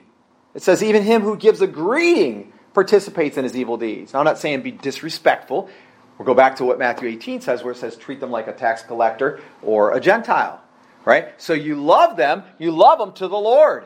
[0.54, 4.14] It says, even him who gives a greeting participates in his evil deeds.
[4.14, 5.70] Now, I'm not saying be disrespectful.
[6.18, 8.54] We'll go back to what Matthew 18 says, where it says, treat them like a
[8.54, 10.62] tax collector or a Gentile
[11.06, 11.30] right?
[11.42, 13.86] So you love them, you love them to the Lord.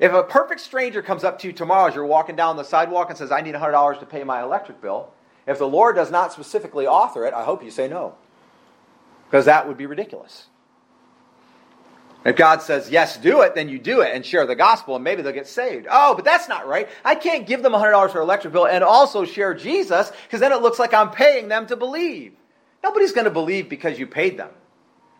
[0.00, 3.08] If a perfect stranger comes up to you tomorrow as you're walking down the sidewalk
[3.08, 5.12] and says, I need $100 to pay my electric bill,
[5.46, 8.16] if the Lord does not specifically author it, I hope you say no.
[9.26, 10.46] Because that would be ridiculous.
[12.24, 15.02] If God says, yes, do it, then you do it and share the gospel and
[15.02, 15.86] maybe they'll get saved.
[15.90, 16.88] Oh, but that's not right.
[17.02, 20.60] I can't give them $100 for electric bill and also share Jesus because then it
[20.60, 22.34] looks like I'm paying them to believe.
[22.84, 24.50] Nobody's going to believe because you paid them.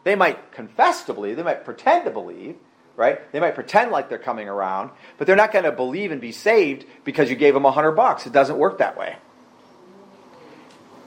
[0.04, 2.56] They might confess to believe, they might pretend to believe,
[2.96, 3.30] right?
[3.32, 6.32] They might pretend like they're coming around, but they're not going to believe and be
[6.32, 8.26] saved because you gave them a hundred bucks.
[8.26, 9.16] It doesn't work that way.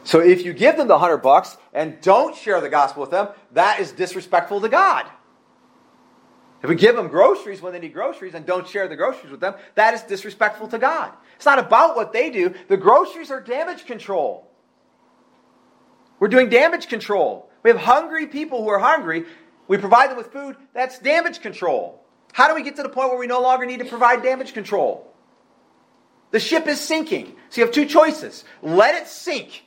[0.04, 3.30] So if you give them the hundred bucks and don't share the gospel with them,
[3.54, 5.06] that is disrespectful to God.
[6.64, 9.42] If we give them groceries when they need groceries and don't share the groceries with
[9.42, 11.12] them, that is disrespectful to God.
[11.36, 12.54] It's not about what they do.
[12.70, 14.50] The groceries are damage control.
[16.20, 17.50] We're doing damage control.
[17.64, 19.26] We have hungry people who are hungry.
[19.68, 20.56] We provide them with food.
[20.74, 22.02] That's damage control.
[22.32, 24.54] How do we get to the point where we no longer need to provide damage
[24.54, 25.14] control?
[26.32, 27.36] The ship is sinking.
[27.50, 28.46] So you have two choices.
[28.62, 29.66] Let it sink.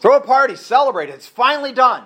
[0.00, 1.14] Throw a party, celebrate it.
[1.14, 2.04] It's finally done.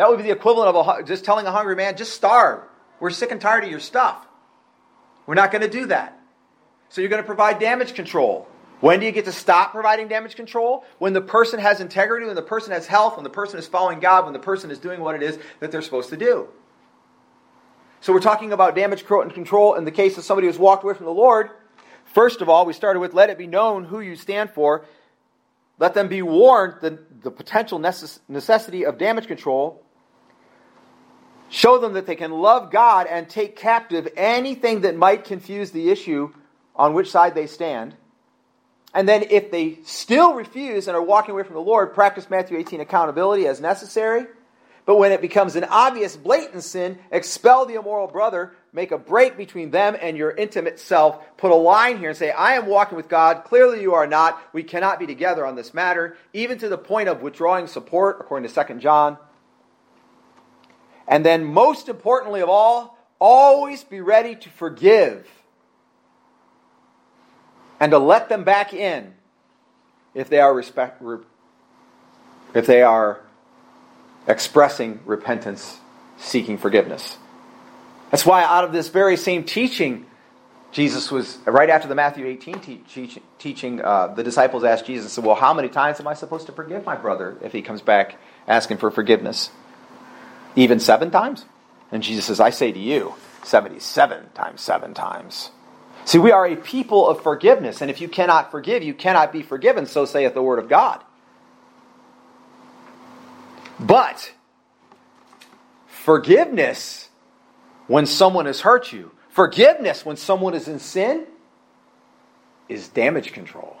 [0.00, 2.62] That would be the equivalent of a, just telling a hungry man, just starve.
[3.00, 4.26] We're sick and tired of your stuff.
[5.26, 6.18] We're not going to do that.
[6.88, 8.48] So you're going to provide damage control.
[8.80, 10.86] When do you get to stop providing damage control?
[11.00, 14.00] When the person has integrity, when the person has health, when the person is following
[14.00, 16.48] God, when the person is doing what it is that they're supposed to do.
[18.00, 21.04] So we're talking about damage control in the case of somebody who's walked away from
[21.04, 21.50] the Lord.
[22.14, 24.86] First of all, we started with let it be known who you stand for.
[25.78, 29.84] Let them be warned the, the potential necessity of damage control.
[31.50, 35.90] Show them that they can love God and take captive anything that might confuse the
[35.90, 36.32] issue
[36.76, 37.96] on which side they stand.
[38.94, 42.56] And then, if they still refuse and are walking away from the Lord, practice Matthew
[42.56, 44.26] 18 accountability as necessary.
[44.86, 49.36] But when it becomes an obvious, blatant sin, expel the immoral brother, make a break
[49.36, 52.96] between them and your intimate self, put a line here and say, I am walking
[52.96, 53.44] with God.
[53.44, 54.40] Clearly, you are not.
[54.52, 58.48] We cannot be together on this matter, even to the point of withdrawing support, according
[58.48, 59.18] to 2 John.
[61.10, 65.28] And then, most importantly of all, always be ready to forgive
[67.80, 69.12] and to let them back in
[70.14, 71.02] if they are respect,
[72.54, 73.20] if they are
[74.28, 75.78] expressing repentance,
[76.16, 77.18] seeking forgiveness.
[78.10, 80.06] That's why out of this very same teaching,
[80.70, 83.80] Jesus was right after the Matthew 18 te- teach, teaching.
[83.82, 86.94] Uh, the disciples asked Jesus, "Well, how many times am I supposed to forgive my
[86.94, 89.50] brother if he comes back asking for forgiveness?
[90.56, 91.44] Even seven times?"
[91.92, 95.50] And Jesus says, "I say to you, seventy-seven times seven times."
[96.04, 99.42] See, we are a people of forgiveness, and if you cannot forgive, you cannot be
[99.42, 101.02] forgiven, so saith the Word of God.
[103.78, 104.32] But
[105.86, 107.08] forgiveness
[107.86, 111.26] when someone has hurt you, forgiveness when someone is in sin,
[112.68, 113.79] is damage control.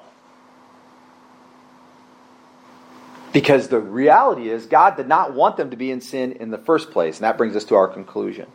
[3.32, 6.58] Because the reality is, God did not want them to be in sin in the
[6.58, 7.18] first place.
[7.18, 8.46] And that brings us to our conclusion.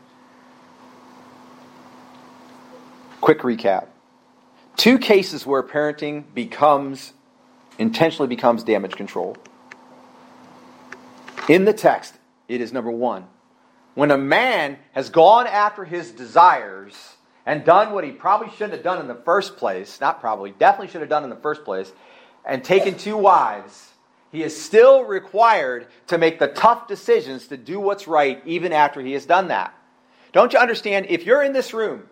[3.21, 3.87] Quick recap.
[4.75, 7.13] Two cases where parenting becomes,
[7.79, 9.37] intentionally becomes damage control.
[11.47, 12.15] In the text,
[12.47, 13.27] it is number one.
[13.93, 17.15] When a man has gone after his desires
[17.45, 20.89] and done what he probably shouldn't have done in the first place, not probably, definitely
[20.89, 21.91] should have done in the first place,
[22.43, 23.91] and taken two wives,
[24.35, 29.01] he is still required to make the tough decisions to do what's right even after
[29.01, 29.73] he has done that.
[30.33, 31.07] Don't you understand?
[31.09, 32.09] If you're in this room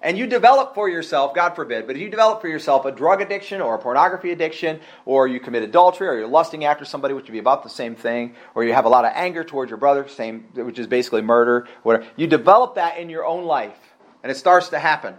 [0.00, 3.20] and you develop for yourself, God forbid, but if you develop for yourself a drug
[3.20, 7.26] addiction or a pornography addiction, or you commit adultery, or you're lusting after somebody, which
[7.26, 9.78] would be about the same thing, or you have a lot of anger towards your
[9.78, 13.78] brother, same, which is basically murder, whatever, you develop that in your own life,
[14.24, 15.14] and it starts to happen.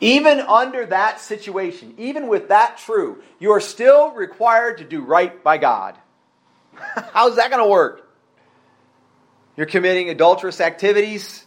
[0.00, 5.42] Even under that situation, even with that true, you are still required to do right
[5.42, 5.96] by God.
[7.12, 8.10] How's that going to work?
[9.56, 11.44] You're committing adulterous activities,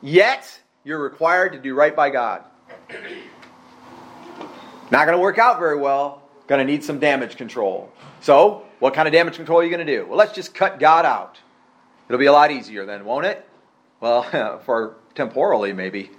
[0.00, 2.42] yet you're required to do right by God.
[4.90, 6.22] Not going to work out very well.
[6.46, 7.92] Going to need some damage control.
[8.22, 10.06] So, what kind of damage control are you going to do?
[10.06, 11.38] Well, let's just cut God out.
[12.08, 13.46] It'll be a lot easier then, won't it?
[14.00, 14.22] Well,
[14.64, 16.10] for temporally, maybe.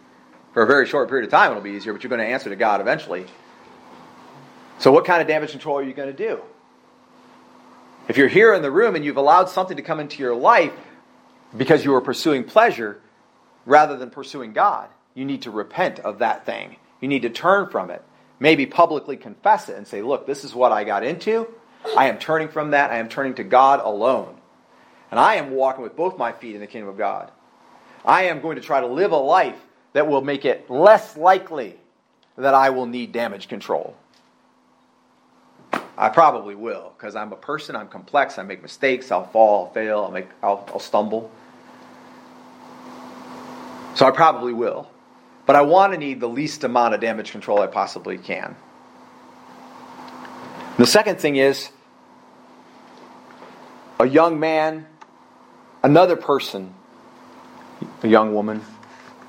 [0.53, 2.49] For a very short period of time, it'll be easier, but you're going to answer
[2.49, 3.25] to God eventually.
[4.79, 6.41] So, what kind of damage control are you going to do?
[8.07, 10.73] If you're here in the room and you've allowed something to come into your life
[11.55, 12.99] because you were pursuing pleasure,
[13.65, 14.89] rather than pursuing God.
[15.13, 16.77] You need to repent of that thing.
[16.99, 18.03] You need to turn from it.
[18.39, 21.47] Maybe publicly confess it and say, Look, this is what I got into.
[21.97, 22.91] I am turning from that.
[22.91, 24.35] I am turning to God alone.
[25.09, 27.31] And I am walking with both my feet in the kingdom of God.
[28.05, 29.59] I am going to try to live a life
[29.93, 31.77] that will make it less likely
[32.37, 33.95] that I will need damage control?
[35.97, 39.73] I probably will, because I'm a person, I'm complex, I make mistakes, I'll fall, I'll
[39.73, 41.29] fail, I'll, make, I'll, I'll stumble.
[43.93, 44.89] So I probably will.
[45.45, 48.55] But I want to need the least amount of damage control I possibly can.
[50.77, 51.69] The second thing is
[53.99, 54.87] a young man,
[55.83, 56.73] another person,
[58.01, 58.61] a young woman,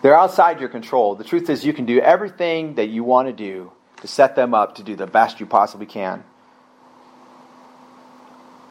[0.02, 1.14] they're outside your control.
[1.14, 4.52] The truth is, you can do everything that you want to do to set them
[4.52, 6.24] up to do the best you possibly can.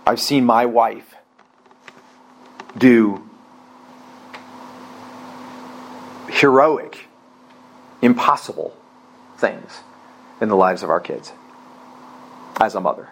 [0.05, 1.15] I've seen my wife
[2.77, 3.23] do
[6.29, 7.07] heroic,
[8.01, 8.75] impossible
[9.37, 9.79] things
[10.41, 11.31] in the lives of our kids
[12.59, 13.07] as a mother.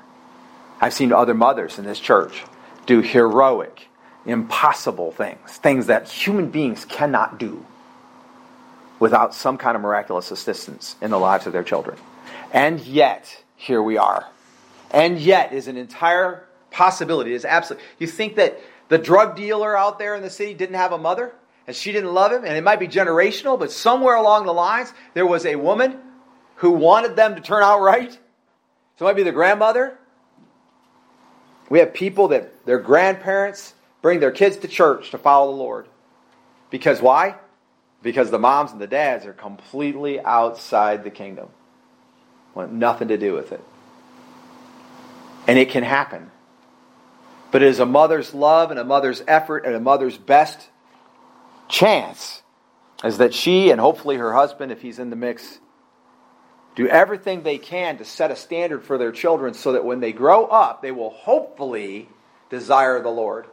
[0.82, 2.44] I've seen other mothers in this church
[2.86, 3.88] do heroic,
[4.26, 7.66] impossible things, things that human beings cannot do
[9.00, 11.98] without some kind of miraculous assistance in the lives of their children.
[12.52, 14.28] And yet, here we are.
[14.92, 17.34] And yet is an entire possibility.
[17.34, 17.82] Is absolute.
[17.98, 21.34] You think that the drug dealer out there in the city didn't have a mother?
[21.70, 24.92] and she didn't love him, and it might be generational, but somewhere along the lines,
[25.14, 26.00] there was a woman
[26.56, 28.12] who wanted them to turn out right.
[28.12, 29.96] So it might be the grandmother.
[31.70, 35.88] We have people that their grandparents bring their kids to church to follow the Lord.
[36.72, 37.36] Because why?
[38.02, 41.50] Because the moms and the dads are completely outside the kingdom.
[42.56, 43.64] Want nothing to do with it.
[45.48, 46.32] And it can happen.
[47.52, 50.70] But it is a mother's love and a mother's effort and a mother's best
[51.68, 52.42] chance
[53.04, 55.60] is that she and hopefully her husband, if he's in the mix,
[56.76, 60.12] do everything they can to set a standard for their children so that when they
[60.12, 62.10] grow up, they will hopefully
[62.50, 63.48] desire the Lord.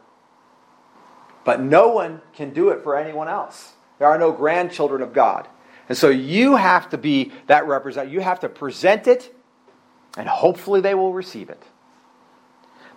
[1.43, 3.73] But no one can do it for anyone else.
[3.99, 5.47] There are no grandchildren of God.
[5.89, 8.09] And so you have to be that represent.
[8.09, 9.33] You have to present it,
[10.17, 11.63] and hopefully they will receive it.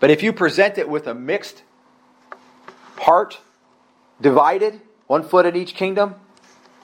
[0.01, 1.63] But if you present it with a mixed
[2.99, 3.39] heart,
[4.21, 6.15] divided, one foot in each kingdom,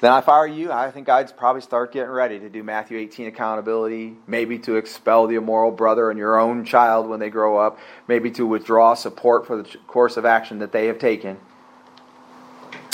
[0.00, 2.98] then if I were you, I think I'd probably start getting ready to do Matthew
[2.98, 7.56] 18 accountability, maybe to expel the immoral brother and your own child when they grow
[7.56, 11.38] up, maybe to withdraw support for the course of action that they have taken.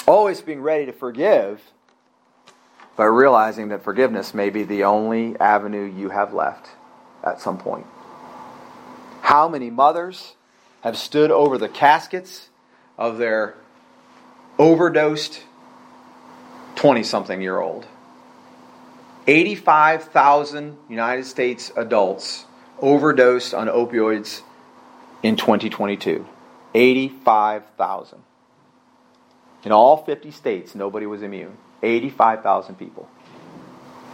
[0.07, 1.63] Always being ready to forgive,
[2.97, 6.71] but realizing that forgiveness may be the only avenue you have left
[7.23, 7.87] at some point.
[9.23, 10.35] How many mothers
[10.83, 12.49] have stood over the caskets
[12.99, 13.55] of their
[14.59, 15.43] overdosed
[16.77, 17.87] 20 something year old.
[19.27, 22.45] 85,000 United States adults
[22.81, 24.43] overdosed on opioids
[25.23, 26.27] in 2022.
[26.75, 28.19] 85,000.
[29.65, 31.57] In all 50 states, nobody was immune.
[31.83, 33.09] 85,000 people.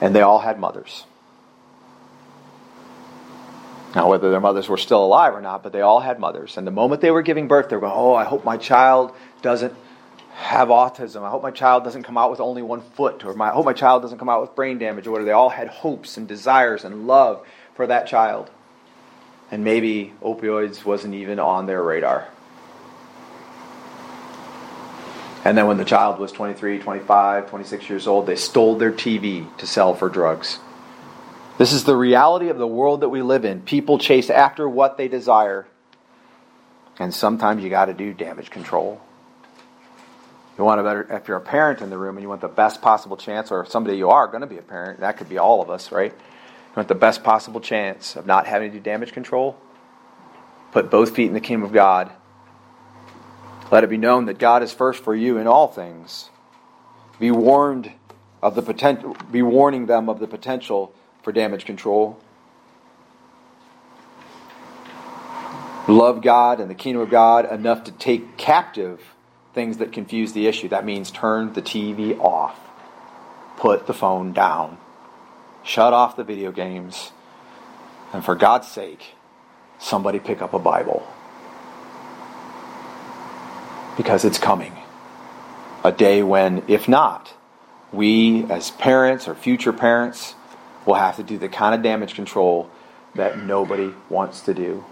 [0.00, 1.04] And they all had mothers.
[3.94, 6.56] Now, whether their mothers were still alive or not, but they all had mothers.
[6.56, 9.14] And the moment they were giving birth, they were going, Oh, I hope my child
[9.40, 9.74] doesn't
[10.34, 11.22] have autism.
[11.22, 13.64] I hope my child doesn't come out with only one foot, or my, I hope
[13.64, 15.26] my child doesn't come out with brain damage, or whatever.
[15.26, 17.44] They all had hopes and desires and love
[17.74, 18.50] for that child.
[19.50, 22.28] And maybe opioids wasn't even on their radar.
[25.48, 29.56] And then when the child was 23, 25, 26 years old, they stole their TV
[29.56, 30.58] to sell for drugs.
[31.56, 33.62] This is the reality of the world that we live in.
[33.62, 35.66] People chase after what they desire.
[36.98, 39.00] And sometimes you got to do damage control.
[40.58, 42.48] You want a better, if you're a parent in the room and you want the
[42.48, 45.30] best possible chance, or if somebody you are going to be a parent, that could
[45.30, 46.12] be all of us, right?
[46.12, 49.56] You want the best possible chance of not having to do damage control?
[50.72, 52.12] Put both feet in the kingdom of God.
[53.70, 56.30] Let it be known that God is first for you in all things.
[57.18, 57.92] Be warned
[58.42, 60.92] of the potential, be warning them of the potential
[61.22, 62.18] for damage control.
[65.86, 69.00] Love God and the kingdom of God enough to take captive
[69.54, 70.68] things that confuse the issue.
[70.68, 72.58] That means turn the TV off,
[73.56, 74.78] put the phone down,
[75.62, 77.12] shut off the video games,
[78.12, 79.14] and for God's sake,
[79.78, 81.06] somebody pick up a Bible.
[83.98, 84.72] Because it's coming.
[85.84, 87.34] A day when, if not,
[87.92, 90.34] we as parents or future parents
[90.86, 92.70] will have to do the kind of damage control
[93.14, 94.84] that nobody wants to do.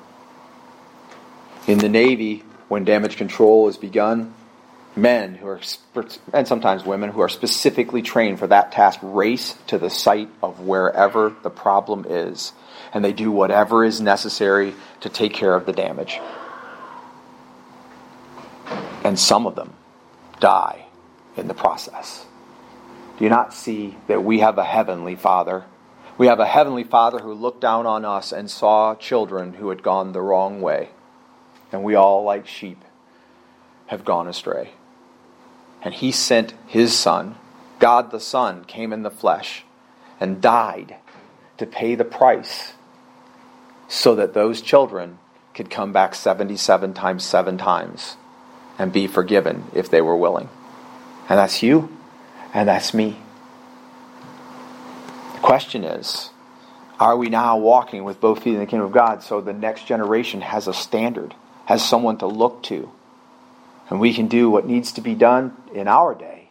[1.67, 4.35] In the Navy, when damage control is begun,
[4.97, 5.61] men who are,
[6.33, 10.61] and sometimes women who are specifically trained for that task race to the site of
[10.61, 12.53] wherever the problem is,
[12.93, 16.19] and they do whatever is necessary to take care of the damage.
[19.07, 19.73] And some of them
[20.41, 20.87] die
[21.37, 22.27] in the process.
[23.17, 25.63] Do you not see that we have a heavenly Father?
[26.19, 29.85] We have a heavenly Father who looked down on us and saw children who had
[29.85, 30.89] gone the wrong way.
[31.71, 32.85] And we all, like sheep,
[33.87, 34.71] have gone astray.
[35.83, 37.37] And he sent his Son,
[37.79, 39.63] God the Son, came in the flesh
[40.19, 40.97] and died
[41.59, 42.73] to pay the price
[43.87, 45.21] so that those children
[45.55, 48.17] could come back 77 times seven times
[48.79, 50.49] and be forgiven if they were willing.
[51.29, 51.97] And that's you,
[52.55, 53.19] and that's me.
[55.35, 56.31] The question is
[56.99, 59.87] are we now walking with both feet in the kingdom of God so the next
[59.87, 61.35] generation has a standard,
[61.67, 62.91] has someone to look to,
[63.91, 66.51] and we can do what needs to be done in our day?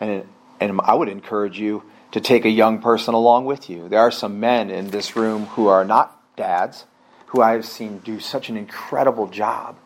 [0.00, 0.26] And,
[0.60, 1.82] and I would encourage you
[2.12, 3.88] to take a young person along with you.
[3.88, 6.84] There are some men in this room who are not dads,
[7.26, 9.76] who I've seen do such an incredible job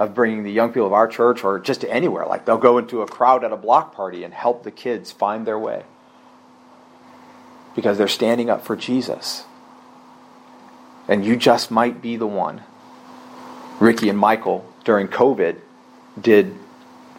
[0.00, 2.24] of bringing the young people of our church or just anywhere.
[2.24, 5.46] Like they'll go into a crowd at a block party and help the kids find
[5.46, 5.84] their way
[7.76, 9.44] because they're standing up for Jesus.
[11.06, 12.62] And you just might be the one.
[13.78, 15.60] Ricky and Michael, during COVID,
[16.18, 16.56] did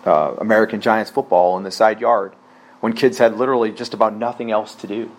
[0.04, 2.34] uh, American Giants football in the side yard
[2.80, 5.12] when kids had literally just about nothing else to do.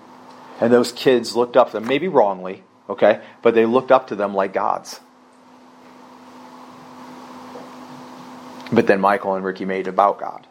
[0.60, 4.16] And those kids looked up to them, maybe wrongly, okay, but they looked up to
[4.16, 4.98] them like gods.
[8.72, 10.46] But then Michael and Ricky made about God.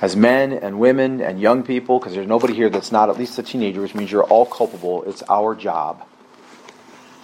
[0.00, 3.38] As men and women and young people, because there's nobody here that's not at least
[3.38, 6.06] a teenager, which means you're all culpable, it's our job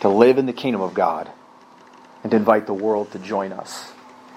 [0.00, 1.30] to live in the kingdom of God
[2.22, 3.92] and to invite the world to join us.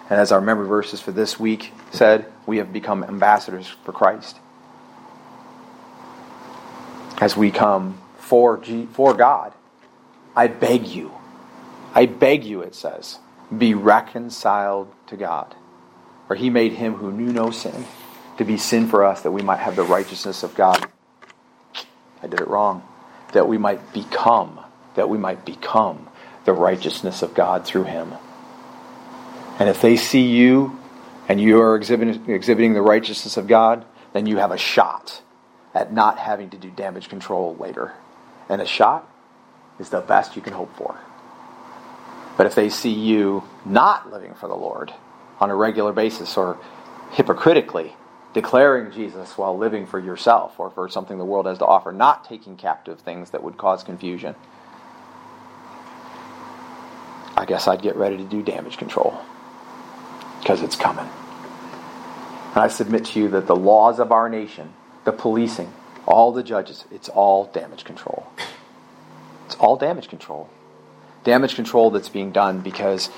[0.09, 4.37] And as our memory verses for this week said, we have become ambassadors for Christ.
[7.21, 9.53] As we come for, G- for God,
[10.35, 11.11] I beg you,
[11.93, 13.19] I beg you, it says,
[13.55, 15.55] be reconciled to God.
[16.27, 17.85] For he made him who knew no sin
[18.37, 20.85] to be sin for us that we might have the righteousness of God.
[22.21, 22.87] I did it wrong.
[23.33, 24.59] That we might become,
[24.95, 26.07] that we might become
[26.45, 28.13] the righteousness of God through him.
[29.59, 30.79] And if they see you
[31.27, 35.21] and you are exhibiting, exhibiting the righteousness of God, then you have a shot
[35.73, 37.93] at not having to do damage control later.
[38.49, 39.09] And a shot
[39.79, 40.99] is the best you can hope for.
[42.37, 44.93] But if they see you not living for the Lord
[45.39, 46.57] on a regular basis or
[47.11, 47.95] hypocritically
[48.33, 52.25] declaring Jesus while living for yourself or for something the world has to offer, not
[52.25, 54.35] taking captive things that would cause confusion,
[57.37, 59.19] I guess I'd get ready to do damage control
[60.39, 61.07] because it's coming.
[62.55, 64.73] And I submit to you that the laws of our nation,
[65.05, 65.71] the policing,
[66.05, 68.27] all the judges, it's all damage control.
[69.45, 70.49] It's all damage control
[71.23, 73.09] damage control that's being done because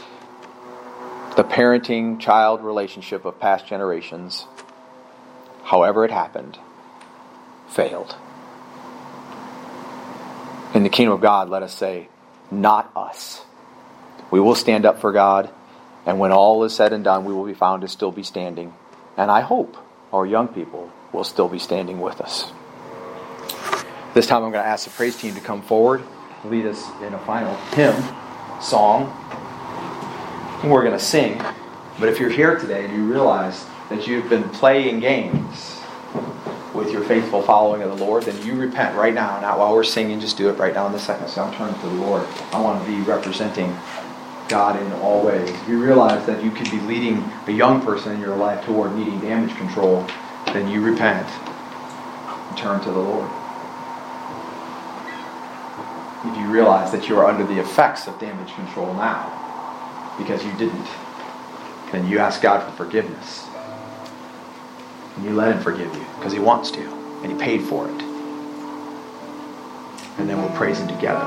[1.35, 4.45] the parenting child relationship of past generations,
[5.63, 6.57] however it happened,
[7.67, 8.15] failed.
[10.73, 12.09] In the kingdom of God, let us say,
[12.51, 13.43] not us.
[14.31, 15.49] We will stand up for God,
[16.05, 18.73] and when all is said and done, we will be found to still be standing.
[19.17, 19.77] And I hope
[20.13, 22.51] our young people will still be standing with us.
[24.13, 26.03] This time I'm going to ask the praise team to come forward
[26.49, 27.95] lead us in a final hymn,
[28.61, 29.11] song.
[30.63, 31.41] We're going to sing.
[31.99, 35.79] But if you're here today and you realize that you've been playing games
[36.73, 39.39] with your faithful following of the Lord, then you repent right now.
[39.39, 41.29] Not while we're singing, just do it right now in the second.
[41.29, 42.27] So I'm turning to the Lord.
[42.51, 43.75] I want to be representing
[44.47, 45.49] God in all ways.
[45.49, 48.95] If you realize that you could be leading a young person in your life toward
[48.95, 50.05] needing damage control,
[50.47, 53.29] then you repent and turn to the Lord
[56.27, 60.51] if you realize that you are under the effects of damage control now because you
[60.53, 60.87] didn't,
[61.91, 63.47] then you ask God for forgiveness.
[65.15, 66.81] And you let Him forgive you because He wants to,
[67.21, 68.01] and He paid for it.
[70.17, 71.23] And then we'll praise Him together.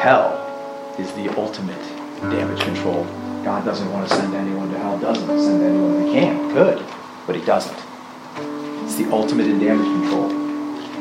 [0.00, 0.40] Hell
[0.98, 1.80] is the ultimate
[2.30, 3.04] damage control.
[3.44, 6.06] God doesn't want to send anyone to hell, doesn't send anyone.
[6.06, 6.84] He can, could,
[7.26, 7.78] but He doesn't.
[8.84, 10.43] It's the ultimate in damage control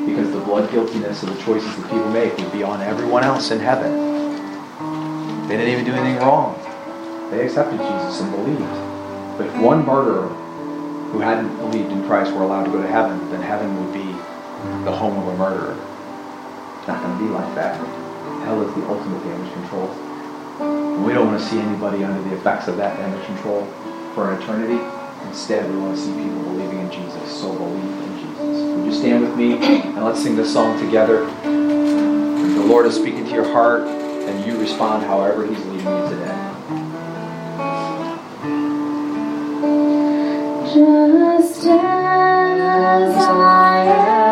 [0.05, 3.51] because the blood guiltiness of the choices that people make would be on everyone else
[3.51, 3.91] in heaven.
[5.47, 6.59] They didn't even do anything wrong.
[7.31, 8.59] They accepted Jesus and believed.
[9.37, 10.27] But if one murderer
[11.11, 14.11] who hadn't believed in Christ were allowed to go to heaven, then heaven would be
[14.85, 15.77] the home of a murderer.
[16.79, 17.75] It's not going to be like that.
[18.45, 19.87] Hell is the ultimate damage control.
[21.05, 23.65] We don't want to see anybody under the effects of that damage control
[24.13, 24.79] for an eternity.
[25.27, 27.39] Instead, we want to see people believing in Jesus.
[27.39, 28.02] So believe
[28.43, 31.25] would you stand with me and let's sing this song together?
[31.43, 36.39] The Lord is speaking to your heart, and you respond however He's leading you today.
[40.73, 44.22] Just as I am